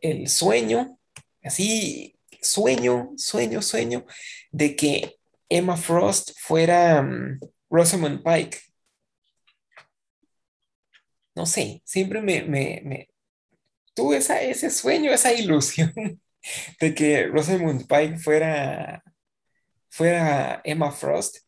[0.00, 0.98] el sueño,
[1.42, 4.06] así, sueño, sueño, sueño,
[4.50, 5.16] de que
[5.48, 8.58] Emma Frost fuera mm, Rosamund Pike.
[11.34, 13.10] No sé, siempre me, me, me
[13.94, 15.92] tuve esa, ese sueño, esa ilusión
[16.80, 19.02] de que Rosamund Pike fuera,
[19.90, 21.38] fuera Emma Frost.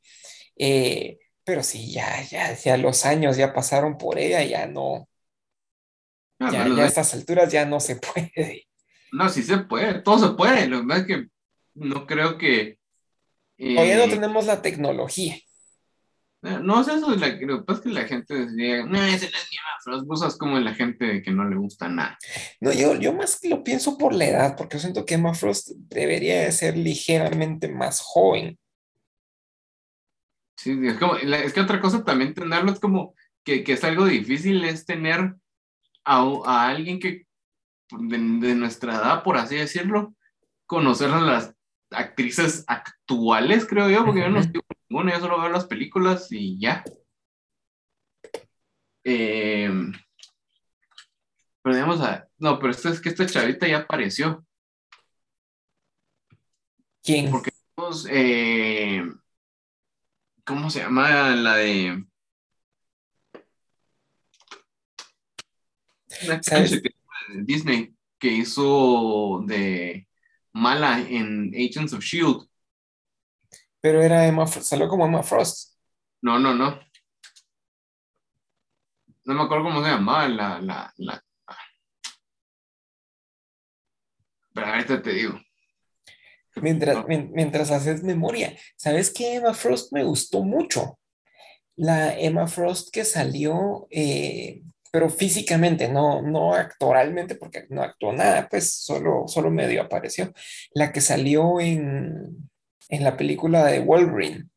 [0.57, 5.09] Eh, pero sí, ya, ya, ya los años ya pasaron por ella, ya no,
[6.39, 8.67] Ah, ya, a no, estas alturas ya no se puede.
[9.13, 10.69] no, sí se puede, todo se puede.
[10.69, 11.27] Lo que es que
[11.75, 12.79] no creo que.
[13.59, 15.37] Todavía no eh, tenemos la tecnología.
[16.43, 19.37] no es eso, la, lo que pasa es que la gente decía, no, ese no
[19.37, 22.17] es Emma Frost, cosas como la gente que no le gusta nada.
[22.61, 25.71] No, yo, yo más lo pienso por la edad, porque yo siento que Emma Frost
[25.77, 28.57] debería de ser ligeramente más joven.
[30.57, 34.05] Sí, es, como, es que otra cosa también tenerlo es como que, que es algo
[34.05, 35.35] difícil, es tener
[36.05, 37.27] a, a alguien que
[37.91, 40.15] de, de nuestra edad, por así decirlo,
[40.67, 41.55] conocer a las
[41.91, 46.59] actrices actuales, creo yo, porque yo no sigo ninguna, yo solo veo las películas y
[46.59, 46.85] ya.
[49.05, 49.71] Eh,
[51.63, 54.45] pero digamos, a- no, pero esto es que esta chavita ya apareció.
[57.03, 57.31] ¿Quién?
[57.31, 57.51] Porque
[58.11, 59.03] eh,
[60.45, 62.05] ¿cómo se llama la de
[66.43, 66.83] ¿Sabes?
[67.45, 70.09] Disney que hizo de
[70.53, 72.49] mala en Agents of Shield?
[73.81, 75.75] Pero era Emma Frost, salió como Emma Frost.
[76.23, 76.81] No, no, no.
[79.25, 81.23] No me acuerdo cómo se llamaba la, la, la.
[84.55, 85.39] Pero ahorita te digo.
[86.57, 90.99] Mientras, mien- mientras haces memoria, ¿sabes qué Emma Frost me gustó mucho?
[91.77, 98.49] La Emma Frost que salió, eh, pero físicamente, no, no actoralmente, porque no actuó nada,
[98.49, 100.33] pues solo, solo medio apareció.
[100.73, 102.51] La que salió en,
[102.89, 104.49] en la película de Wolverine.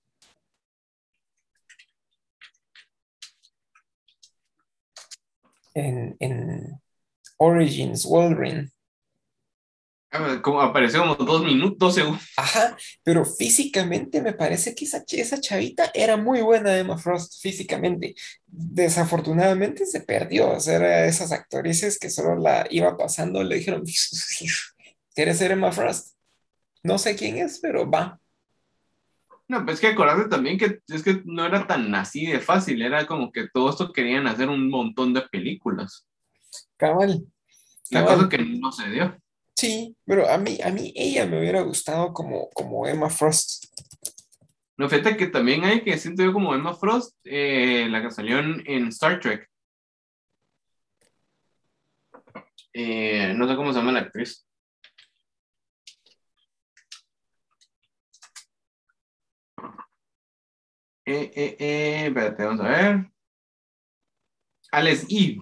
[5.73, 6.81] En, en
[7.37, 8.69] Origins Wolverine.
[10.11, 12.21] Ah, Como apareció como dos minutos, dos segundos.
[12.35, 18.15] Ajá, pero físicamente me parece que esa, esa chavita era muy buena, Emma Frost, físicamente.
[18.45, 23.55] Desafortunadamente se perdió, o sea, era de esas actrices que solo la iba pasando, le
[23.55, 23.83] dijeron,
[25.15, 26.15] ¿quieres ser Emma Frost?
[26.83, 28.19] No sé quién es, pero va.
[29.47, 32.81] No, pues es que acordate también que es que no era tan así de fácil,
[32.81, 36.05] era como que todo esto querían hacer un montón de películas.
[36.77, 37.25] Cabal,
[37.89, 39.17] La cosa que no se dio.
[39.55, 43.65] Sí, pero a mí, a mí ella me hubiera gustado como, como Emma Frost.
[44.77, 48.39] No, fíjate que también hay que siento yo como Emma Frost, eh, la que salió
[48.39, 49.47] en, Star Trek.
[52.73, 54.45] Eh, no sé cómo se llama la actriz.
[61.05, 63.11] Eh, eh, eh, espérate, vamos a ver.
[64.71, 65.41] Alex Eve.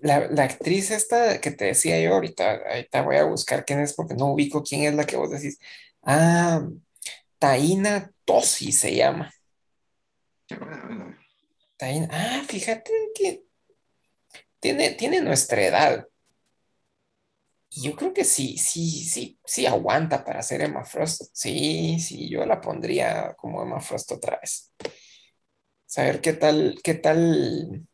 [0.00, 3.94] La, la actriz esta que te decía yo ahorita, ahorita voy a buscar quién es
[3.94, 5.58] porque no ubico quién es la que vos decís.
[6.02, 6.66] Ah,
[7.38, 9.32] Taina Tosi se llama.
[11.76, 13.44] Taina, ah, fíjate que
[14.60, 16.06] tiene, tiene nuestra edad.
[17.70, 21.30] Yo creo que sí, sí, sí, sí aguanta para ser Emma Frost.
[21.34, 24.72] Sí, sí, yo la pondría como Emma Frost otra vez.
[25.86, 27.86] Saber qué tal, qué tal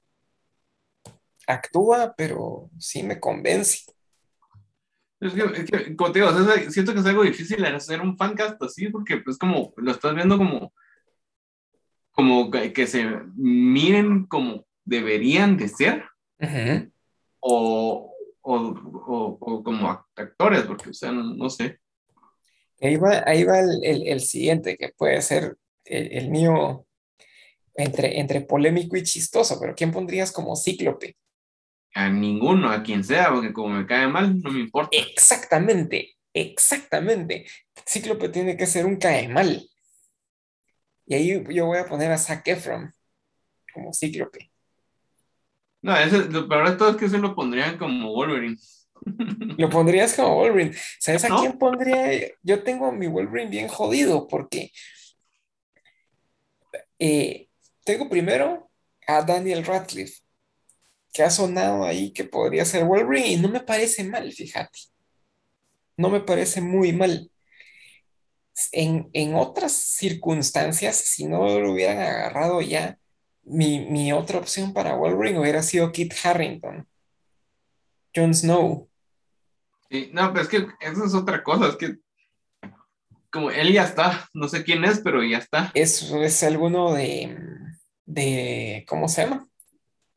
[1.47, 3.81] actúa, pero sí me convence.
[5.21, 8.01] Es que, es que, como te digo, o sea, siento que es algo difícil hacer
[8.01, 10.73] un fancast así, porque pues como lo estás viendo como,
[12.11, 13.05] como que, que se
[13.37, 16.05] miren como deberían de ser,
[17.41, 18.13] o,
[18.43, 21.79] o, o, o como actores, porque, o sea, no, no sé.
[22.81, 26.85] Ahí va, ahí va el, el- el siguiente, que puede ser el, el mío
[27.77, 31.17] entre, entre polémico y chistoso, pero ¿quién pondrías como cíclope?
[31.95, 34.97] A ninguno, a quien sea, porque como me cae mal, no me importa.
[34.97, 37.47] Exactamente, exactamente.
[37.87, 39.63] Cíclope tiene que ser un cae mal.
[41.07, 42.93] Y ahí yo voy a poner a Zac Efron
[43.73, 44.51] como cíclope.
[45.83, 48.57] No, ese, lo peor de todo es que se lo pondrían como Wolverine.
[49.59, 50.77] Lo pondrías como Wolverine.
[51.01, 52.31] ¿Sabes a quién pondría?
[52.43, 54.71] Yo tengo a mi Wolverine bien jodido porque
[57.01, 57.49] eh,
[57.85, 58.71] tengo primero
[59.09, 60.21] a Daniel Radcliffe,
[61.13, 64.79] que ha sonado ahí que podría ser Wolverine y no me parece mal, fíjate.
[65.97, 67.31] No me parece muy mal.
[68.71, 72.99] En, en otras circunstancias, si no lo hubieran agarrado ya,
[73.43, 76.87] mi, mi otra opción para Wolverine hubiera sido Kit Harington,
[78.15, 78.89] Jon Snow.
[79.91, 81.97] Sí, no, pero es que eso es otra cosa, es que
[83.31, 85.71] como él ya está, no sé quién es, pero ya está.
[85.75, 87.37] Es, es alguno de,
[88.05, 89.49] de, ¿cómo se llama?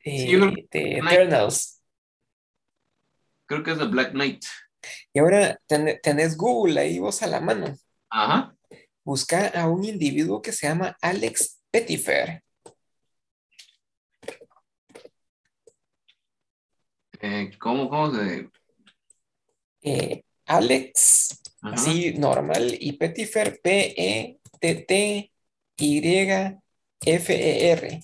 [0.05, 0.97] Sí, Eh, de.
[0.99, 1.81] Eternals.
[3.47, 4.45] Creo que es The Black Knight.
[5.13, 7.75] Y ahora ten- tenés Google ahí vos a la mano.
[8.09, 8.55] Ajá.
[9.03, 12.43] Busca a un individuo que se llama Alex Pettifer.
[17.21, 18.49] Eh, ¿cómo, cómo se...?
[19.81, 21.73] Eh, Alex, Ajá.
[21.75, 24.39] así normal, y Pettifer, E
[27.01, 27.99] P-E-T-T-Y-F-E-R.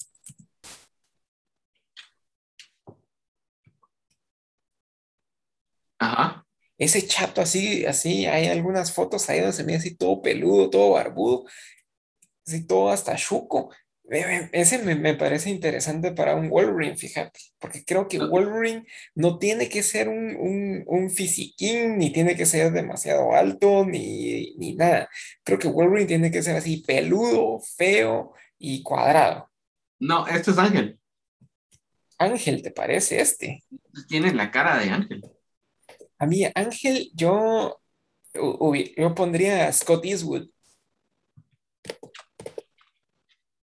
[6.01, 6.45] Ajá.
[6.79, 10.93] Ese chato así, así, hay algunas fotos ahí donde se ve así todo peludo, todo
[10.93, 11.45] barbudo,
[12.45, 13.71] así todo hasta chuco.
[14.09, 19.69] Ese me, me parece interesante para un Wolverine, fíjate, porque creo que Wolverine no tiene
[19.69, 25.07] que ser un, un, un fisiquín, ni tiene que ser demasiado alto, ni, ni nada.
[25.43, 29.51] Creo que Wolverine tiene que ser así peludo, feo y cuadrado.
[29.99, 30.99] No, este es Ángel.
[32.17, 33.63] Ángel, ¿te parece este?
[34.09, 35.21] Tiene la cara de Ángel.
[36.21, 37.81] A mí, Ángel, yo,
[38.35, 40.49] yo pondría a Scott Eastwood,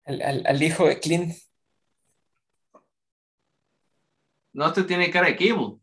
[0.05, 1.36] al, al- al hijo de Clint.
[4.53, 5.78] No, este tiene cara de Cable.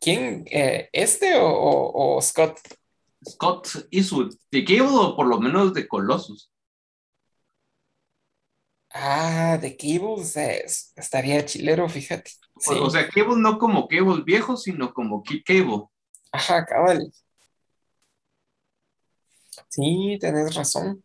[0.00, 0.44] ¿Quién?
[0.50, 2.60] eh, ¿este o, o- o Scott?
[3.28, 4.34] Scott Eastwood.
[4.50, 6.52] De Cable o por lo menos de Colossus.
[8.90, 12.30] Ah, de Cables es- estaría chilero, fíjate.
[12.62, 15.84] Sí, O, o sea, Cable no como Cable viejo, sino como Cable.
[16.32, 17.12] ajá, cabal.
[19.68, 21.02] Sí, tenés razón.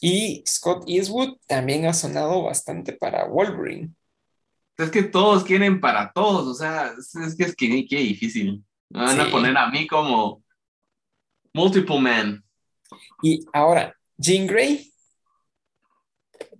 [0.00, 3.94] Y Scott Eastwood también ha sonado bastante para Wolverine.
[4.78, 8.64] Es que todos quieren para todos, o sea, es, que es que qué difícil.
[8.88, 9.20] Me van Sí.
[9.20, 10.42] a poner a mí como
[11.52, 12.44] Multiple Man.
[13.22, 14.90] Y ahora, Jean Grey,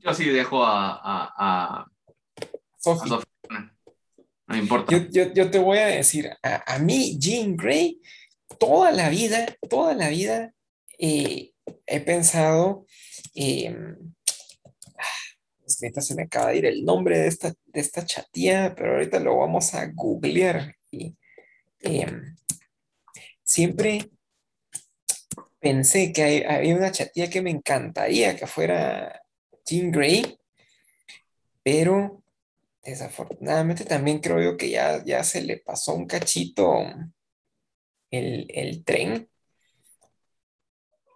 [0.01, 1.90] Yo sí dejo a, a, a, a
[2.81, 3.11] Sophie.
[4.47, 4.93] No importa.
[4.97, 8.01] Yo, yo- yo te voy a decir, a, a mí, Jean Grey,
[8.59, 10.53] toda la vida, toda la vida
[10.99, 11.53] eh,
[11.87, 12.85] he pensado,
[13.35, 13.75] eh,
[15.67, 18.75] es que ahorita se me acaba de ir el nombre de esta, de esta chatía,
[18.77, 20.75] pero ahorita lo vamos a googlear.
[20.91, 21.15] Y,
[21.81, 22.07] eh,
[23.45, 24.11] siempre
[25.61, 29.23] pensé que hay- había una chatía que me encantaría que fuera
[29.65, 30.37] Jean Grey,
[31.63, 32.20] pero
[32.85, 36.75] Desafortunadamente también creo yo que ya, ya se le pasó un cachito
[38.11, 39.29] el, el tren.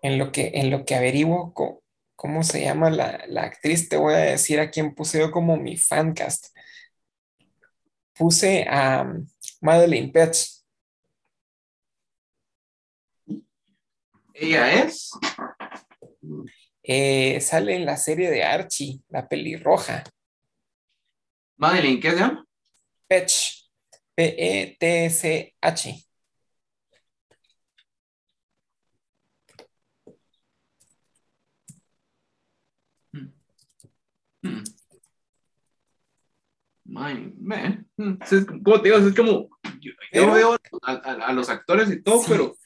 [0.03, 1.83] En lo que, en lo que averiguo co-
[2.15, 5.57] cómo se llama la, la actriz, te voy a decir a quién puse yo como
[5.57, 6.55] mi fancast.
[8.15, 9.27] Puse a um,
[9.61, 10.63] Madeleine Petsch.
[14.35, 15.11] Ella es.
[16.83, 20.05] Eh, sale en la serie de Archie, la pelirroja.
[21.57, 22.45] Madeline, ¿qué se llama?
[23.09, 23.65] Petch.
[24.15, 26.05] P-E-T-C-H.
[34.43, 34.63] Hmm.
[36.87, 37.87] Man.
[37.97, 38.15] Hmm.
[38.23, 39.49] Es, como te digo, es como.
[39.81, 42.27] Yo, Pero- veo a, a- a los actores y todo, Sí.
[42.29, 42.57] pero.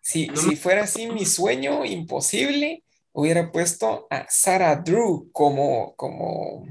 [0.00, 5.94] Si, No si me- fuera así mi sueño imposible, hubiera puesto a Sarah Drew como,
[5.96, 6.66] como,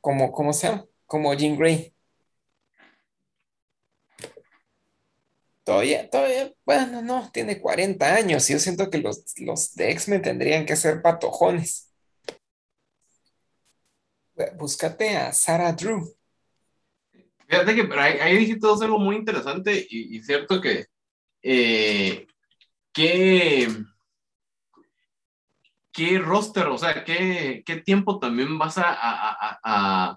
[0.00, 0.86] como, ¿cómo se llama?
[1.06, 1.94] Como Jean Grey.
[5.64, 10.64] Todavía, todavía, bueno, no, tiene 40 años yo siento que los, los de X-Men tendrían
[10.64, 11.92] que ser patojones.
[14.56, 16.16] Búscate a Sarah Drew.
[17.48, 20.86] Fíjate que pero ahí, ahí dijiste algo muy interesante y, cierto que.
[21.42, 22.26] Eh,
[22.92, 23.68] ¿qué,
[25.98, 30.16] ¿Qué roster, o sea, qué, qué tiempo también vas a, a,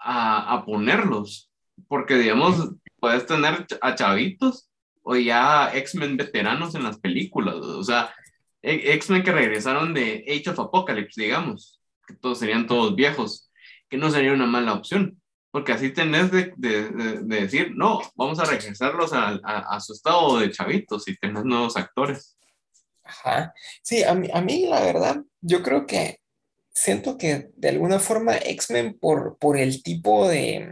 [0.00, 1.48] a, a, ponerlos?
[1.86, 4.68] Porque, digamos, puedes tener a chavitos
[5.04, 8.12] o ya X-Men veteranos en las películas, o sea,
[8.60, 11.80] e- X-Men que regresaron de Age of Apocalypse, digamos.
[12.04, 13.52] que todos serían todos viejos,
[13.88, 18.40] que no sería una mala opción, porque así tenés de, de, de, decir, no, vamos
[18.40, 22.37] a regresarlos a, a, a, su estado de chavitos y tenés nuevos actores.
[23.08, 23.54] Ajá.
[23.82, 26.20] Sí, a mí, a mí la verdad, yo creo que
[26.70, 30.70] siento que de alguna forma X-Men por, por el tipo de,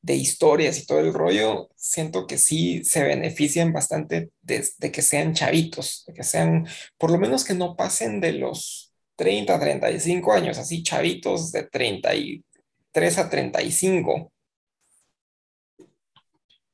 [0.00, 5.02] de historias y todo el rollo, siento que sí se benefician bastante de, de, que
[5.02, 10.32] sean chavitos, de que sean, por lo menos que no pasen de los 30, 35
[10.32, 14.32] años, así chavitos de 33 a 35.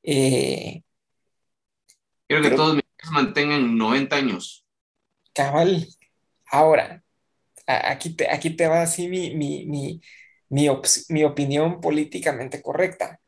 [0.04, 0.82] Eh,
[2.28, 4.64] Quiero que pero, todos mis mantengan 90 años.
[5.34, 5.86] Cabal.
[6.50, 7.04] Ahora,
[7.66, 10.00] aquí te, aquí te va así mi, mi, mi,
[10.50, 10.68] mi,
[11.10, 13.20] mi opinión políticamente correcta.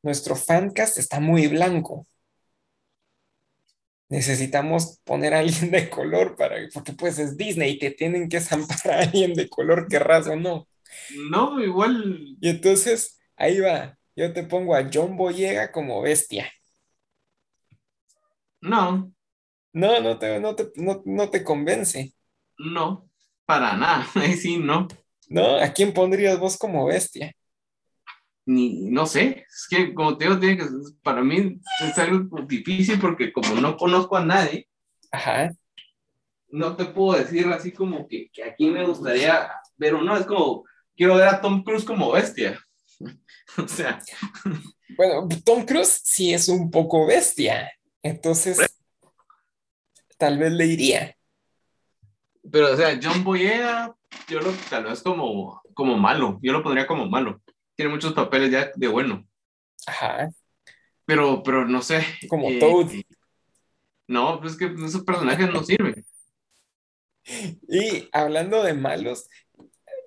[0.00, 2.06] Nuestro fancast está muy blanco.
[4.08, 8.40] Necesitamos poner a alguien de color para, porque pues es Disney y te tienen que
[8.40, 10.68] zampar a alguien de color, querrás o no.
[11.08, 12.36] No, igual.
[12.40, 13.98] Y entonces, ahí va.
[14.16, 16.50] Yo te pongo a John Boyega como bestia.
[18.62, 19.12] No.
[19.72, 22.14] No, no te, no te, no, no te convence.
[22.58, 23.10] No,
[23.44, 24.06] para nada.
[24.14, 24.88] Ahí sí, no.
[25.28, 25.56] ¿No?
[25.56, 27.32] ¿A quién pondrías vos como bestia?
[28.44, 30.64] Ni, no sé, es que como te digo, tiene que,
[31.02, 34.68] para mí es algo difícil porque como no conozco a nadie,
[35.12, 35.52] Ajá.
[36.48, 40.64] no te puedo decir así como que, que aquí me gustaría ver uno, es como,
[40.96, 42.58] quiero ver a Tom Cruise como bestia.
[43.58, 44.00] o sea.
[44.96, 47.70] Bueno, Tom Cruise sí es un poco bestia,
[48.02, 48.58] entonces
[50.18, 51.16] tal vez le iría.
[52.50, 53.94] Pero, o sea, John Boyega,
[54.28, 57.40] yo lo tal vez como, como malo, yo lo pondría como malo.
[57.74, 59.26] Tiene muchos papeles ya de bueno.
[59.86, 60.30] Ajá.
[61.04, 62.04] Pero, pero no sé.
[62.28, 62.90] Como eh, Toad.
[64.06, 66.04] No, pues que esos personajes no sirven.
[67.68, 69.28] Y hablando de malos,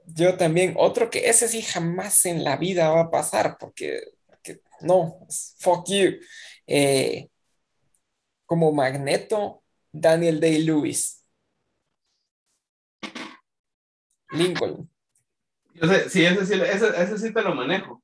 [0.05, 4.61] yo también, otro que ese sí jamás en la vida va a pasar, porque, porque
[4.81, 5.25] no,
[5.59, 6.19] fuck you.
[6.67, 7.29] Eh,
[8.45, 11.23] como Magneto, Daniel Day-Lewis.
[14.31, 14.89] Lincoln.
[15.73, 18.01] Yo sé, sí, ese sí, ese, ese sí te lo manejo.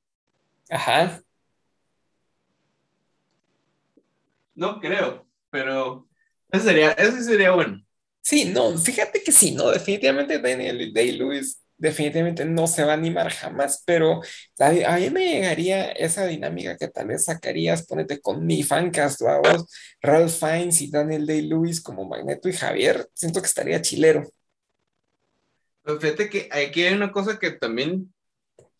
[0.70, 1.22] Ajá.
[4.54, 6.08] No creo, pero
[6.50, 7.82] ese sería, ese sería bueno.
[8.20, 13.32] Sí, no, fíjate que sí, no, definitivamente Daniel Day-Lewis definitivamente no se va a animar
[13.32, 14.22] jamás, pero
[14.60, 19.20] a, a, mí me llegaría esa dinámica que tal vez sacarías, ponete con mi fancast,
[19.22, 19.66] a vos,
[20.00, 24.22] Ralph Fiennes y Daniel Day-Lewis como Magneto y Javier, siento que estaría chilero.
[25.82, 28.14] Pero fíjate que aquí hay una cosa que también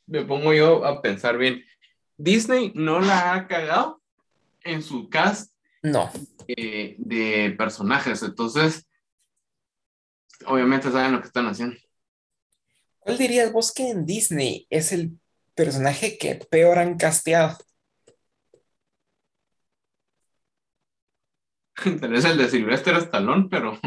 [0.07, 1.65] me pongo yo a pensar bien.
[2.17, 4.01] Disney no la ha cagado
[4.63, 6.09] en su cast no.
[6.47, 8.87] eh, de personajes, entonces
[10.47, 11.77] obviamente saben lo que están haciendo.
[13.03, 15.19] ¿Cuál dirías vos que en Disney es el
[15.55, 17.59] personaje que peor han casteado?
[22.01, 23.79] Tenés el de Sylvester Stallone, pero...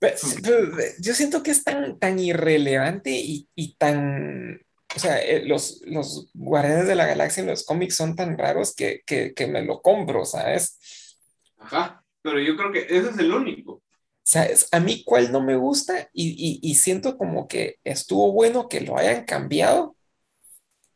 [0.00, 0.66] pero, pero
[1.00, 4.60] yo siento que es tan, tan irrelevante y, y tan...
[4.96, 8.74] O sea, eh, los, los Guardianes de la Galaxia en los cómics son tan raros
[8.74, 11.16] que, que, que me lo compro, ¿sabes?
[11.58, 13.84] Ajá, pero yo creo que ese es el único.
[14.30, 14.68] ¿Sabes?
[14.70, 18.80] A mí cuál no me gusta y, y, y, siento como que estuvo bueno que
[18.80, 19.96] lo hayan cambiado.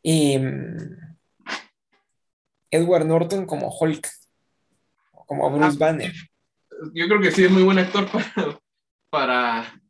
[0.01, 0.39] Y,
[2.71, 4.09] Edward Norton como Hulk,
[5.11, 6.13] como Bruce ah, Banner.
[6.93, 8.59] Yo creo que sí es muy buen actor para,
[9.09, 9.81] para...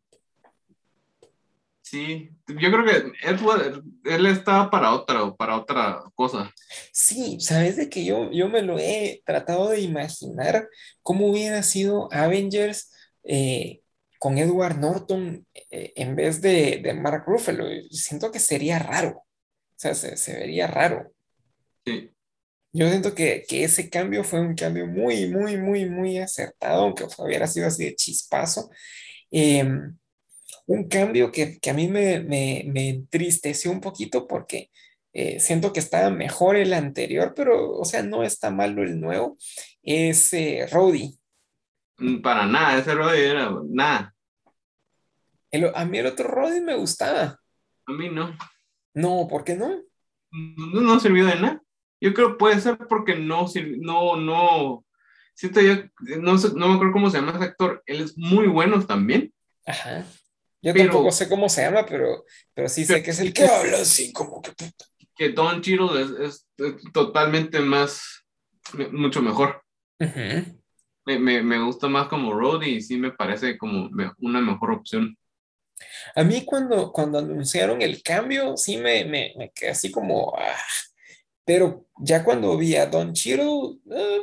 [1.84, 6.52] Sí, yo creo que Edward, él estaba para otra, para otra cosa.
[6.92, 10.68] Sí, sabes de que yo, yo me lo he tratado de imaginar
[11.04, 12.92] cómo hubiera sido Avengers
[13.26, 13.82] eh,
[14.20, 17.66] con Edward Norton eh, en vez de, de, Mark Ruffalo.
[17.92, 19.18] Siento que sería raro.
[19.18, 21.12] O sea, se, se vería raro.
[21.86, 22.12] Sí.
[22.74, 27.06] Yo siento que, que, ese cambio fue un cambio muy, muy, muy, muy acertado, aunque
[27.18, 28.70] hubiera sido así de chispazo.
[29.32, 29.64] Eh,
[30.68, 34.72] un cambio que, que a mí me, me, me, entristeció un poquito porque
[35.14, 39.38] eh, siento que estaba mejor el anterior, pero, o sea, no está malo el nuevo.
[39.84, 41.18] Es eh, Rowdy.
[41.98, 44.14] Mm, para nada, ese Roddy era nada.
[45.52, 47.40] El, a mí el otro Roddy me gustaba.
[47.86, 48.38] A mí no.
[48.94, 49.82] No, ¿por qué no?
[50.32, 51.62] No, no sirvió de nada.
[52.02, 53.46] Yo creo que puede ser porque no,
[53.80, 54.86] no, no,
[55.34, 55.76] siento yo,
[56.20, 59.34] no, no me acuerdo cómo se llama ese actor, él es muy bueno también.
[59.66, 60.06] Ajá.
[60.62, 63.46] Yo pero, tampoco sé cómo se llama, pero, pero sí sé que es el que
[63.46, 64.86] habla así, como que puta.
[65.16, 68.26] Que Don Cheadle es, es, es, totalmente más,
[68.92, 69.64] mucho mejor.
[70.00, 70.62] Uh -huh.
[71.06, 74.72] Me, me, me gusta más como Roddy y sí me parece como me- una mejor
[74.72, 75.18] opción.
[76.16, 80.56] A mí cuando, cuando anunciaron el cambio, sí me, me, me quedé así como, ah,
[81.46, 84.22] pero ya cuando vi a Don Cheadle, eh,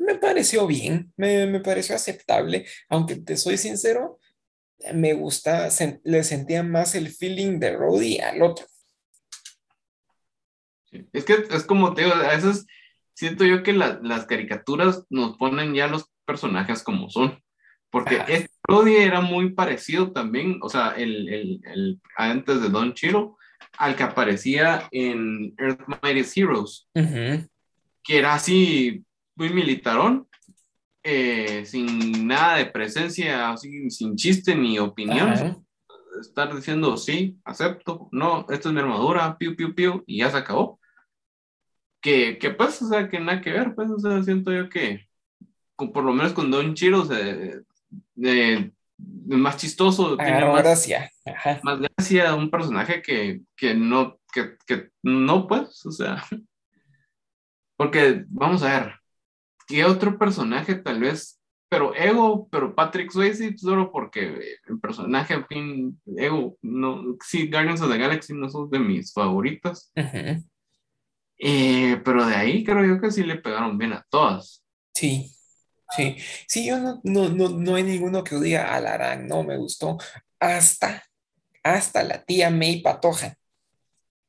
[0.00, 4.18] me, me pareció bien, me, me pareció aceptable, aunque te soy sincero,
[4.92, 8.66] me gusta, sen- le sentía más el feeling de Roddy al otro.
[10.90, 11.06] Sí.
[11.12, 12.66] Es que es como te digo, a veces
[13.14, 17.38] siento yo que la- las caricaturas nos ponen ya los personajes como son.
[17.90, 18.24] Porque Ajá.
[18.32, 23.36] este Brody era muy parecido también, o sea, el, el, el antes de Don Chiro,
[23.78, 27.48] al que aparecía en Earth Mightiest Heroes, Ujú,
[28.02, 29.04] que era así
[29.36, 30.26] muy militarón,
[31.02, 35.28] eh, sin nada de presencia, así, sin chiste ni opinión.
[35.30, 35.56] ajá.
[36.20, 40.36] Estar diciendo sí, acepto, no, esta es mi armadura, piu, piu, piu, y ya se
[40.36, 40.80] acabó.
[42.00, 45.06] Que, que pues, o sea, que nada que ver, pues, o sea, siento yo que
[45.76, 47.60] con- por lo menos con Don Chiro se,
[48.14, 51.10] de- más chistoso, tiene Agarró más, gracia.
[51.26, 51.60] Ajá.
[51.62, 56.22] más gracia, un personaje que, que no, que, que no, pues, o sea,
[57.76, 58.94] porque vamos a ver,
[59.66, 61.40] ¿qué otro personaje tal vez?
[61.68, 67.80] Pero Ego, pero Patrick Swayze, solo porque el personaje, en fin, Ego, no, sí, Guardians
[67.80, 70.44] of the Galaxy no son de mis favoritas, Ujú.
[71.36, 74.64] Eh, pero de ahí creo yo que sí le pegaron bien a todas.
[74.94, 75.33] Sí,
[75.90, 76.16] sí.
[76.46, 79.98] Sí, yo no, no, no, no hay ninguno que diga Alarán, no me gustó.
[80.40, 81.02] Hasta,
[81.62, 83.36] hasta la tía May Patoja.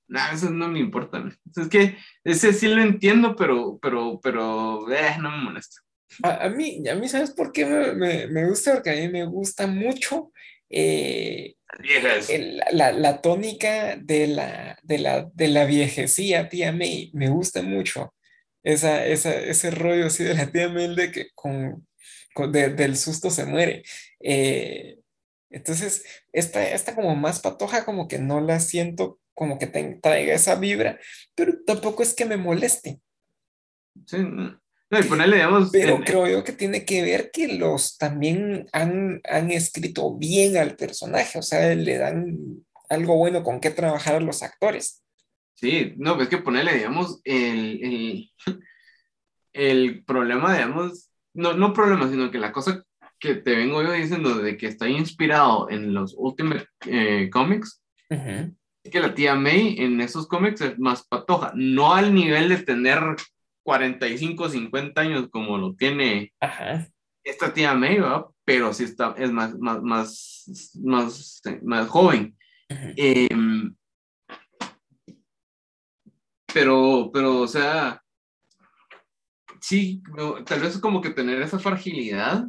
[0.08, 1.20] Nah, eso no me importa.
[1.20, 1.32] ¿no?
[1.56, 5.82] Es que ese sí lo entiendo, pero, pero, pero, eh, no me molesta.
[6.24, 8.76] A, a mí, a mí, ¿sabes por qué me, me- me gusta?
[8.76, 10.32] Porque a mí me gusta mucho
[10.70, 11.56] eh,
[12.30, 17.12] el- la, la tónica de la, de la, de la viejecía, tía May.
[17.14, 18.14] Me gusta mucho
[18.66, 21.88] esa, esa, ese rollo así de la tía May de que con,
[22.34, 23.84] con- de- del susto se muere.
[24.20, 25.00] Eh,
[25.50, 26.04] entonces,
[26.34, 30.56] esta, esta como más patoja, como que no la siento como que te traiga esa
[30.56, 31.00] vibra,
[31.36, 33.02] pero tampoco es que me moleste.
[34.06, 34.62] Sí, no.
[34.92, 38.68] No, y ponerle, digamos, Pero en- creo yo que tiene que ver que los también
[38.72, 42.38] han, han escrito bien al personaje, o sea, le dan
[42.90, 45.05] algo bueno con qué trabajar a los actores.
[45.56, 48.32] Sí, no, es que ponerle, digamos, el, el,
[49.54, 52.84] el problema, digamos, no, no problema, sino que la cosa
[53.20, 58.92] que te vengo yo diciendo de que está inspirado en los Ultimate eh, Comics, es
[58.92, 63.00] que la tía May en esos cómics es más patoja, no al nivel de tener
[63.64, 66.88] 45, 50 años como lo tiene Ajá.
[67.24, 68.26] esta tía May, ¿verdad?
[68.46, 72.38] pero sí está, es más, más, más, más, más joven.
[72.70, 73.28] Eh,
[76.56, 78.02] pero, pero, o sea,
[79.60, 82.46] sí, no, tal vez es como que tener esa fragilidad,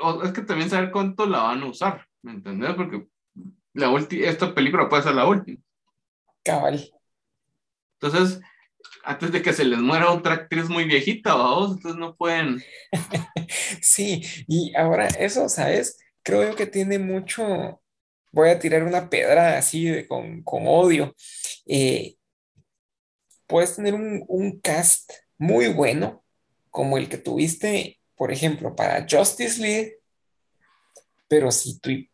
[0.00, 2.74] o es que también saber cuánto la van a usar, ¿me entendés?
[2.74, 3.06] Porque
[3.74, 5.58] la ulti- esta película puede ser la última.
[6.42, 6.90] Cabal.
[8.00, 8.40] Entonces,
[9.04, 12.62] antes de que se les muera otra actriz muy viejita, vamos, entonces no pueden.
[13.82, 15.98] Sí, y ahora eso, ¿sabes?
[16.22, 17.82] Creo yo que tiene mucho,
[18.32, 21.14] voy a tirar una pedra así de- con, con odio.
[21.66, 22.16] Eh,
[23.50, 26.24] puedes tener un, un cast muy bueno,
[26.70, 29.96] como el que tuviste, por ejemplo, para Justice League,
[31.28, 32.10] pero si tu hi-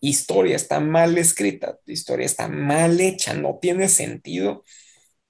[0.00, 4.64] historia está mal escrita, tu historia está mal hecha, no tiene sentido,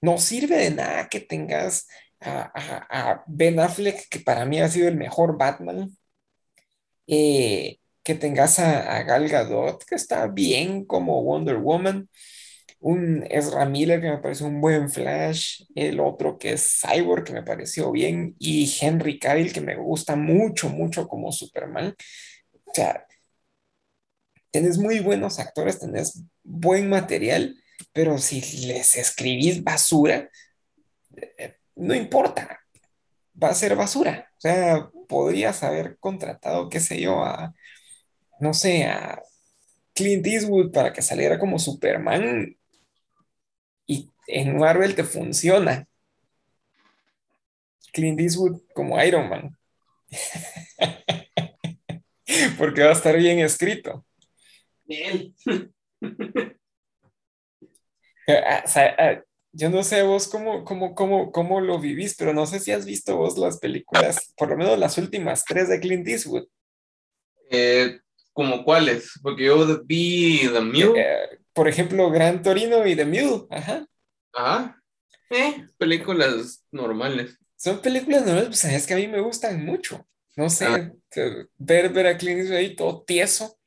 [0.00, 1.88] no sirve de nada que tengas
[2.20, 2.52] a,
[2.90, 5.96] a- Ben Affleck, que para mí ha sido el mejor Batman,
[7.06, 12.08] eh, que tengas a Gal Gadot, que está bien como Wonder Woman,
[12.80, 17.32] un Ezra Miller que me parece un buen Flash, el otro que es Cyborg que
[17.32, 21.94] me pareció bien, y Henry Cavill que me gusta mucho, mucho como Superman.
[22.64, 23.06] O sea,
[24.50, 27.56] tenés muy buenos actores, tenés buen material,
[27.92, 30.30] pero si les escribís basura,
[31.16, 32.60] eh, no importa,
[33.40, 34.30] va a ser basura.
[34.36, 37.54] O sea, podrías haber contratado, qué sé yo, a,
[38.40, 39.20] no sé, a
[39.94, 42.56] Clint Eastwood para que saliera como Superman
[44.28, 45.86] en Marvel te funciona.
[47.92, 49.56] Clint Eastwood como Iron Man,
[52.58, 54.04] porque va a estar bien escrito.
[54.86, 55.34] Él.
[58.30, 59.22] Ah, o sea, ah,
[59.52, 62.84] yo no sé vos cómo, cómo, cómo, cómo lo vivís, pero no sé si has
[62.84, 66.46] visto vos las películas, por lo menos las últimas tres de Clint Eastwood.
[67.50, 68.00] Eh,
[68.34, 69.18] ¿Como cuáles?
[69.22, 71.00] Porque yo vi The Mule.
[71.00, 73.46] Eh, por ejemplo, Gran Torino y The Mule.
[73.48, 73.86] Ajá.
[74.38, 74.82] Ajá.
[75.30, 77.38] Eh, películas normales.
[77.56, 80.06] Son películas nuevas, pues sabes que a mí me gustan mucho.
[80.36, 80.92] No sé,
[81.58, 83.58] ver, ver a Clint Eastwood ahí todo tieso.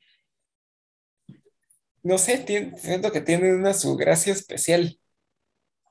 [2.02, 4.98] No sé, tiene- siento que tiene una su gracia especial.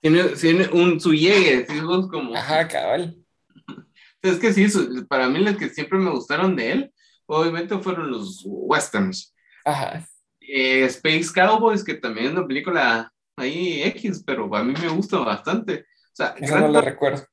[0.02, 1.80] Tiene, tiene un su llegue, ¿sí?
[1.82, 2.36] Vos como...
[2.36, 3.18] Ajá, cabal.
[4.24, 4.68] Es que sí,
[5.08, 6.94] para mí las que siempre me gustaron de él,
[7.26, 9.34] obviamente fueron los westerns.
[9.66, 10.08] Ajá.
[10.40, 15.20] Eh, Space Cowboys, que también es una película ahí X, pero a mí me gusta
[15.20, 15.86] bastante.
[16.12, 17.26] O sea, Eso no lo recuerdo.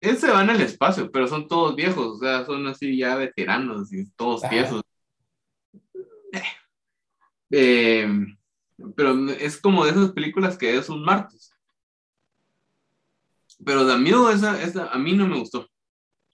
[0.00, 3.92] Él se van al espacio, pero son todos viejos, o sea, son así ya veteranos
[3.92, 4.50] y todos Ajá.
[4.50, 4.82] tiesos.
[7.50, 8.06] Eh,
[8.94, 11.52] pero es como de esas películas que es un martes.
[13.64, 15.66] Pero de miedo esa, esa a mí no me gustó.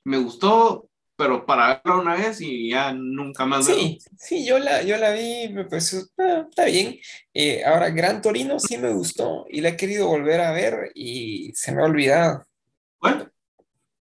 [0.05, 3.67] Me gustó, pero para verla una vez y ya nunca más.
[3.67, 6.99] Sí, sí, yo la, yo la vi, me pareció, ah, está bien.
[7.33, 11.53] Eh, ahora, Gran Torino sí me gustó y la he querido volver a ver y
[11.55, 12.45] se me ha olvidado.
[13.01, 13.31] Bueno,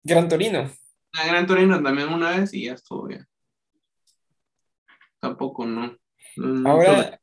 [0.04, 0.72] Gran Torino.
[1.14, 3.26] la Gran Torino también una vez y ya estuvo ya.
[5.20, 5.97] Tampoco, no.
[6.36, 7.20] No, Ahora,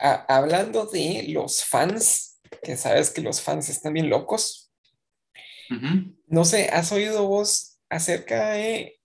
[0.00, 4.72] a- hablando de los fans, que sabes que los fans están bien locos,
[6.26, 8.97] no sé, ¿has oído vos acerca de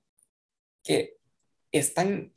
[0.84, 1.18] que
[1.72, 2.34] están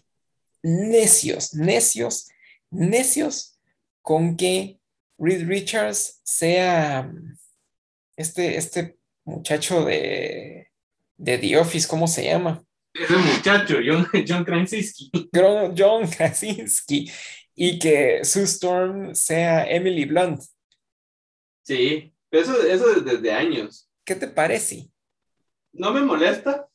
[0.62, 2.28] necios, necios,
[2.70, 3.58] necios
[4.02, 4.78] con que
[5.18, 7.38] Reed Richards sea mm,
[8.16, 10.70] este, este muchacho de,
[11.16, 12.62] de The Office, ¿cómo se llama?
[12.94, 15.10] Ese muchacho, John, John Krasinski.
[15.76, 17.10] John Krasinski,
[17.54, 20.42] y que Sue Storm sea Emily Blunt.
[21.62, 23.90] Sí, eso, eso desde años.
[24.04, 24.88] ¿Qué te parece?
[25.78, 26.68] no me molesta,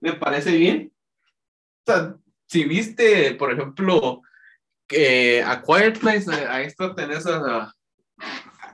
[0.00, 0.92] me parece bien.
[1.86, 2.16] Sea,
[2.46, 4.22] si viste, por ejemplo,
[4.86, 7.72] que a Quiet Place, a, a esto tenés a,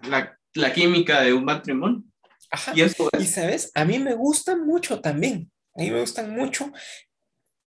[0.08, 2.02] la, la química de un matrimonio.
[2.50, 2.72] Ajá.
[2.74, 3.34] Y eso Y es.
[3.34, 5.50] sabes, a mí me gustan mucho también.
[5.74, 6.70] A mí me gustan mucho,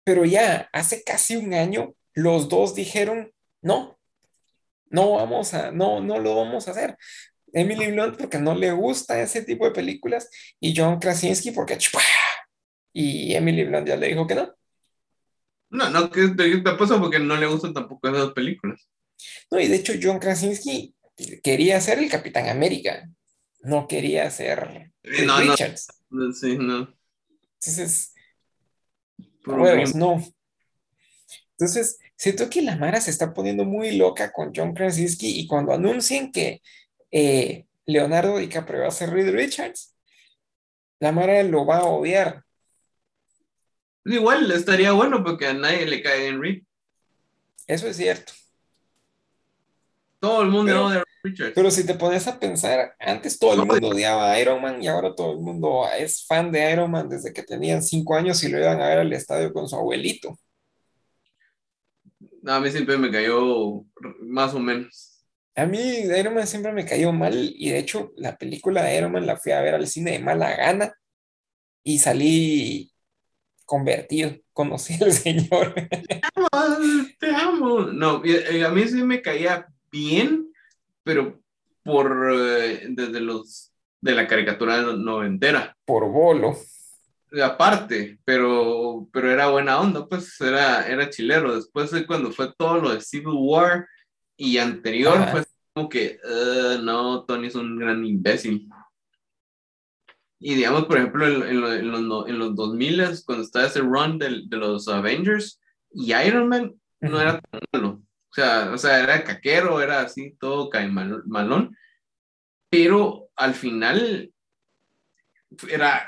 [0.04, 3.32] pero ya hace casi un año los dos dijeron,
[3.62, 3.98] no,
[4.90, 6.96] no vamos a, no, no lo vamos a hacer.
[7.52, 10.28] Emily Blunt porque no le gusta ese tipo de películas
[10.60, 11.78] y John Krasinski porque
[12.92, 14.54] y Emily Blunt ya le dijo que no.
[15.76, 16.22] No, no, que
[16.64, 18.88] apuesto porque no le gustan tampoco esas películas.
[19.50, 20.94] No, y de hecho John Krasinski
[21.42, 23.06] quería ser el Capitán América,
[23.60, 25.88] no quería ser Reed No, no, Richards.
[26.08, 26.94] no, sí, no.
[27.60, 28.14] Entonces,
[29.46, 30.24] huevos, no.
[31.58, 35.72] Entonces, siento que la Mara se está poniendo muy loca con John Krasinski y cuando
[35.72, 36.62] anuncien que
[37.10, 39.94] eh, Leonardo DiCaprio va a ser Reed Richards,
[41.00, 42.45] la Mara lo va a odiar.
[44.06, 46.62] Igual estaría bueno porque a nadie le cae en Reed.
[47.66, 48.32] Eso es cierto.
[50.20, 51.52] Todo el mundo Pero- odia a Richards.
[51.54, 54.86] Pero si te pones a pensar, antes todo el mundo odiaba a Iron Man y
[54.86, 58.48] ahora todo el mundo es fan de Iron Man desde que tenían cinco años y
[58.48, 60.38] lo iban a ver al estadio con su abuelito.
[62.42, 63.84] No, a mí siempre me cayó
[64.20, 65.24] más o menos.
[65.56, 69.10] A mí Iron Man siempre me cayó mal y de hecho la película de Iron
[69.12, 70.94] Man la fui a ver al cine de mala gana
[71.82, 72.92] y salí
[73.66, 75.74] convertido, conocí al señor.
[76.52, 76.78] Ah,
[77.18, 77.80] te amo.
[77.80, 80.50] No, y a mí sí me caía bien,
[81.02, 81.40] pero
[81.84, 85.76] por eh, desde los de la caricatura no- noventera.
[85.84, 86.56] por bolo.
[87.42, 91.54] Aparte, pero, pero era buena onda, pues era, era chilero.
[91.56, 93.86] Después de cuando fue todo lo de Civil War
[94.36, 95.32] y anterior, Ajá.
[95.32, 95.44] fue
[95.74, 98.68] como que, "Uh, no, Tony es un gran imbécil.
[100.38, 104.18] Y digamos, por ejemplo, en, en en los, en los 2000 cuando estaba ese run
[104.18, 105.60] del- de, los Avengers
[105.92, 108.02] y Iron Man, no era tan malo.
[108.30, 111.74] O sea, o sea, era caquero, era así, todo cae mal- malón.
[112.68, 114.30] Pero al final
[115.70, 116.06] era,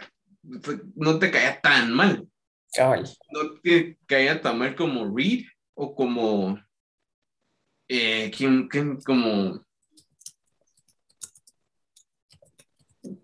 [0.63, 2.27] fue- no te caía tan mal.
[2.75, 3.09] Cabal.
[3.33, 6.59] No te caía tan mal como Reed o como.
[7.89, 9.65] Eh, ¿quién, quién- como.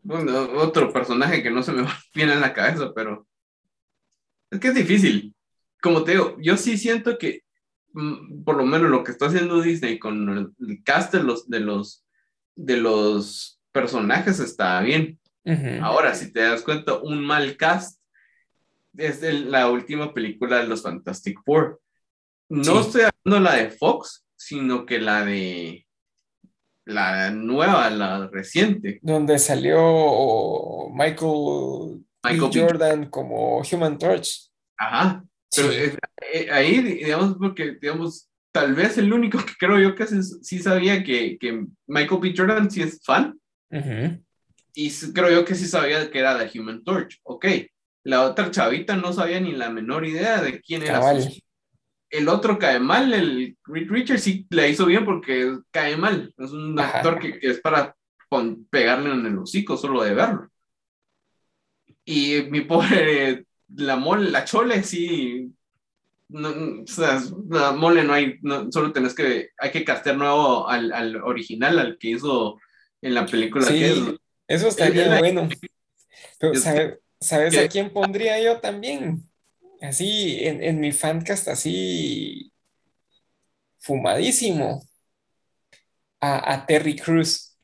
[0.02, 3.26] Bueno, otro personaje que no se me va bien en la cabeza, pero.
[4.50, 5.34] Es que es difícil.
[5.82, 7.42] Como te digo, yo sí siento que
[7.92, 11.60] mm, por lo menos lo que está haciendo Disney con el, cast de los, de
[11.60, 12.04] los
[12.56, 15.18] de los personajes está bien.
[15.82, 18.00] Ahora, si te das cuenta, un mal cast
[18.96, 21.80] es la última película de los Fantastic Four.
[22.48, 22.86] No Sí.
[22.86, 25.83] estoy hablando la de Fox, sino que la de
[26.86, 28.98] la nueva, la reciente.
[29.02, 32.30] Donde salió Michael, B.
[32.32, 32.60] Michael B.
[32.60, 34.50] Jordan como Human Torch.
[34.76, 35.24] Ajá.
[35.54, 35.76] Pero Sí.
[35.78, 35.98] es-
[36.32, 41.02] eh, ahí, digamos, porque, digamos, tal vez el único que creo yo que sí, sabía
[41.04, 42.34] que, que Michael B.
[42.36, 43.38] Jordan sí es fan,
[44.76, 47.20] y creo yo que sí sabía que era de Human Torch.
[47.24, 47.46] Ok.
[48.06, 50.94] la otra chavita no sabía ni la menor idea de quién era.
[51.00, 51.32] Cabal.
[52.16, 56.32] El otro cae mal, el Reed Richards sí la hizo bien porque cae mal.
[56.38, 56.98] Es un Ajá.
[56.98, 57.96] actor que, que es para
[58.28, 60.48] pon- pegarle en el hocico solo de verlo.
[62.04, 65.50] Y mi pobre, la mole, la chole sí.
[66.28, 66.48] No,
[66.82, 70.92] o sea, la mole no hay, no, solo tenés que, hay que castear nuevo al,
[70.92, 72.58] al original, al que hizo
[73.02, 73.98] en la película Sí, que es.
[74.48, 75.48] eso estaría bueno.
[76.38, 79.22] Pero Yo- ¿sabe- ¿sabes que- a quién pondría yo también?
[79.84, 82.50] Así, en, en mi fancast, así,
[83.78, 84.82] fumadísimo.
[86.20, 87.54] A, a Terry Crews.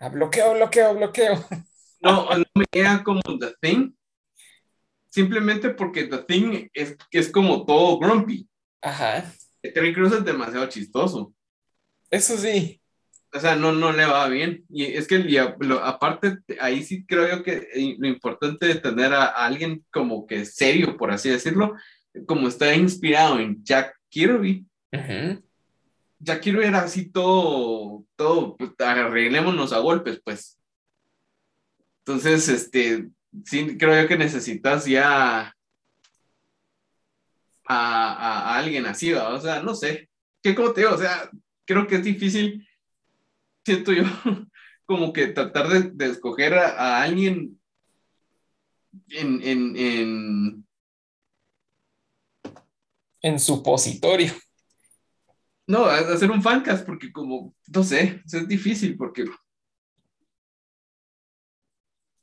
[0.00, 1.44] A bloqueo, bloqueo, bloqueo.
[1.98, 3.92] No, no me llega como The Thing.
[5.08, 8.46] Simplemente porque The Thing es, es como todo grumpy.
[8.82, 9.32] Ajá,
[9.62, 11.32] Terry Crews es demasiado chistoso.
[12.10, 12.80] eso sí.
[13.36, 14.64] O sea, no, no le va bien.
[14.70, 18.66] Y es que y a- lo- aparte, ahí sí creo yo que eh, lo importante
[18.66, 21.74] de tener a, a alguien como que serio, por así decirlo,
[22.26, 24.64] como está inspirado en Jack Kirby.
[26.18, 30.58] Jack Kirby era así todo, todo, pues, arreglémonos a golpes, pues.
[32.00, 33.08] Entonces, este,
[33.44, 35.52] sí, creo yo que necesitas ya
[37.68, 39.28] a, a- a alguien así, ¿va?
[39.34, 40.08] O sea, no sé.
[40.42, 40.94] ¿Qué como te digo?
[40.94, 41.28] O sea,
[41.64, 42.66] creo que es difícil,
[43.66, 44.04] siento yo,
[44.86, 47.58] como que tratar de, de escoger a, a alguien
[49.10, 50.66] en, en, en,
[53.22, 54.32] En supositorio.
[55.66, 59.24] no, hacer un fancast, porque como, no sé, es difícil, porque,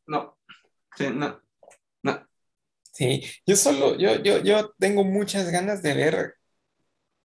[0.08, 0.38] no,
[0.98, 1.42] sí, no,
[2.04, 2.28] no.
[2.94, 6.36] Sí, yo solo, yo, yo, yo tengo muchas ganas de ver,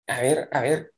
[0.08, 0.94] a ver, a ver,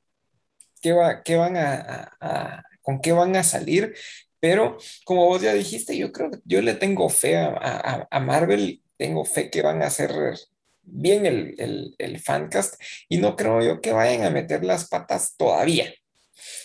[0.81, 3.93] qué va, qué van a- con qué van a salir,
[4.39, 8.19] pero como vos ya dijiste, yo creo que yo le tengo fe a, a- a
[8.19, 10.11] Marvel, tengo fe que van a hacer
[10.81, 15.35] bien el, el, el fancast y no creo yo que vayan a meter las patas
[15.37, 15.93] todavía.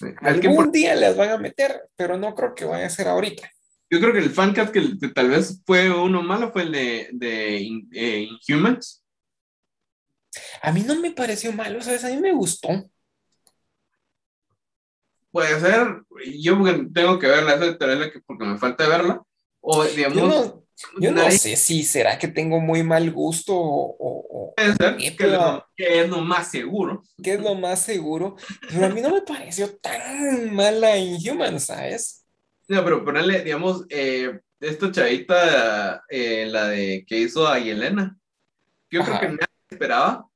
[0.00, 3.50] Que Algún día las van a meter, pero no creo que vaya a ser ahorita.
[3.90, 7.08] yo creo que el fancast que, que tal vez fue uno malo fue el de,
[7.12, 9.04] de In- eh, Inhumans.
[10.62, 12.04] A mí no me pareció malo, ¿sabes?
[12.04, 12.68] A mí me gustó.
[15.34, 16.02] Puede ser,
[16.38, 16.56] yo
[16.94, 19.20] tengo que verla, la que- porque me falta verla.
[19.60, 20.64] O Yo digamos, no,
[21.00, 25.24] yo no nadie sé si será que tengo muy mal gusto o, puede ser que,
[25.24, 27.02] es lo, que es lo más seguro.
[27.20, 28.36] qué es lo más seguro,
[28.68, 32.24] pero a mí no me pareció tan mala Inhuman, ¿sabes?
[32.68, 38.16] No, pero ponerle, digamos, eh, esta chavita, eh, la de que hizo a Yelena,
[38.88, 39.18] yo Ajá.
[39.18, 40.28] creo que nadie esperaba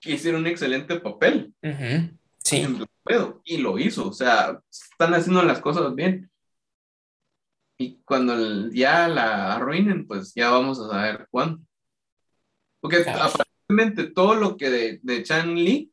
[0.00, 2.17] que hiciera un excelente papel Ujú,
[2.48, 2.86] Sí, en
[3.44, 6.30] y lo hizo, o sea, están haciendo las cosas bien.
[7.78, 11.62] Y cuando el- ya la arruinen, pues ya vamos a saber cuándo.
[12.80, 13.22] Porque Claro.
[13.24, 15.92] aparentemente todo lo que de, de Chan Lee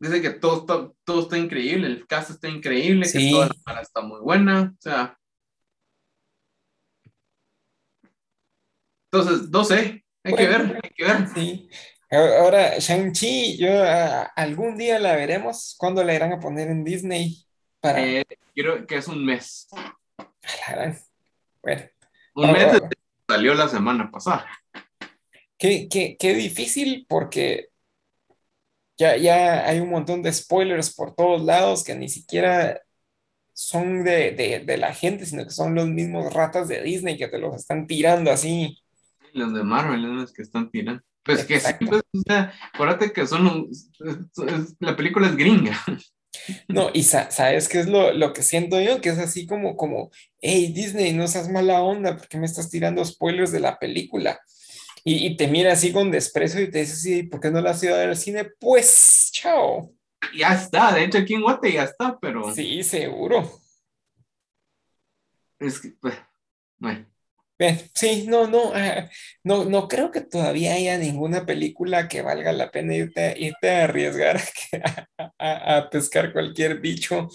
[0.00, 3.18] dice que todo está, todo está increíble, el cast está increíble, Sí.
[3.18, 5.18] que toda la para está muy buena, o sea.
[9.10, 10.68] Entonces, no sé, hay que Bueno.
[10.74, 11.28] ver, hay que ver.
[11.28, 11.70] sí.
[12.10, 15.74] Ahora, Shang-Chi, yo ah, algún día la veremos.
[15.78, 17.44] ¿Cuándo la irán a poner en Disney?
[17.80, 19.68] Para Eh, creo que es un mes.
[20.16, 20.26] a
[20.70, 20.98] la gran-
[21.62, 21.82] Bueno,
[22.34, 22.72] Un Ah, mes ah.
[22.72, 22.96] desde que
[23.28, 24.46] salió la semana pasada.
[25.58, 27.68] qué, qué, qué difícil porque
[28.96, 32.80] ya, ya hay un montón de spoilers por todos lados que ni siquiera
[33.52, 37.28] son de, de, de la gente, sino que son los mismos ratas de Disney que
[37.28, 38.78] te los están tirando así.
[39.32, 41.02] Los de Marvel son los que están tirando.
[41.28, 41.86] Pues que sí, Exacto.
[41.88, 45.78] pues, o sea, acuérdate que son es- es- la película es gringa.
[46.68, 49.00] No, y sa- ¿sabes qué es lo, lo que siento yo?
[49.02, 50.10] Que es así como, como,
[50.40, 54.40] hey Disney, no seas mala onda, ¿por qué me estás tirando spoilers de la película?
[55.04, 57.70] Y, y te mira así con desprecio y te dice, sí, ¿por qué no la
[57.72, 58.46] has ido a ver al cine?
[58.58, 59.92] Pues, chao.
[60.36, 63.50] Ya está, de hecho aquí en Guate ya está, pero Sí, seguro.
[65.58, 66.14] es que, pues,
[66.78, 67.06] bueno.
[67.58, 69.10] Bien, sí, no, no, ah,
[69.42, 73.84] no, no creo que todavía haya ninguna película que valga la pena irte, irte a
[73.84, 74.40] arriesgar
[75.38, 77.28] a, pescar cualquier bicho.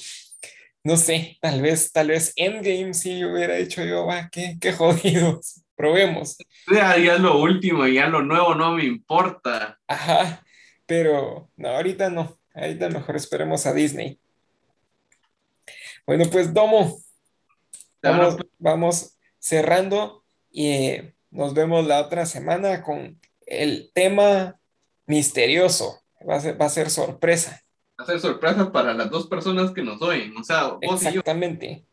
[0.82, 5.62] No sé, tal vez, tal vez Endgame sí hubiera dicho yo, va, qué, qué jodidos.
[5.76, 6.38] Probemos.
[6.72, 9.80] Ya, ya es lo último, ya lo nuevo no me importa.
[9.88, 10.42] Ajá,
[10.86, 12.40] pero no, ahorita no.
[12.54, 14.20] Ahorita mejor esperemos a Disney.
[16.06, 16.98] Bueno, pues Domo,
[18.02, 19.12] vamos, vamos
[19.44, 24.58] cerrando y eh, nos vemos la otra semana con el tema
[25.06, 26.00] misterioso.
[26.28, 27.62] Va a ser, va a ser sorpresa.
[27.98, 31.10] Hacer sorpresas para las dos personas que nos oyen, o sea, vos y yo.
[31.10, 31.86] Exactamente.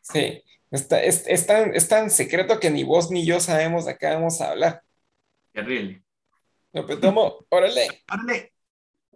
[0.00, 0.42] Sí.
[0.70, 4.06] Está, es, es tan, es tan secreto que ni vos ni yo sabemos de qué
[4.06, 4.82] vamos a hablar.
[5.52, 6.02] Terrible.
[6.72, 8.02] Lo tomo, órale.
[8.10, 8.52] ¡Órale!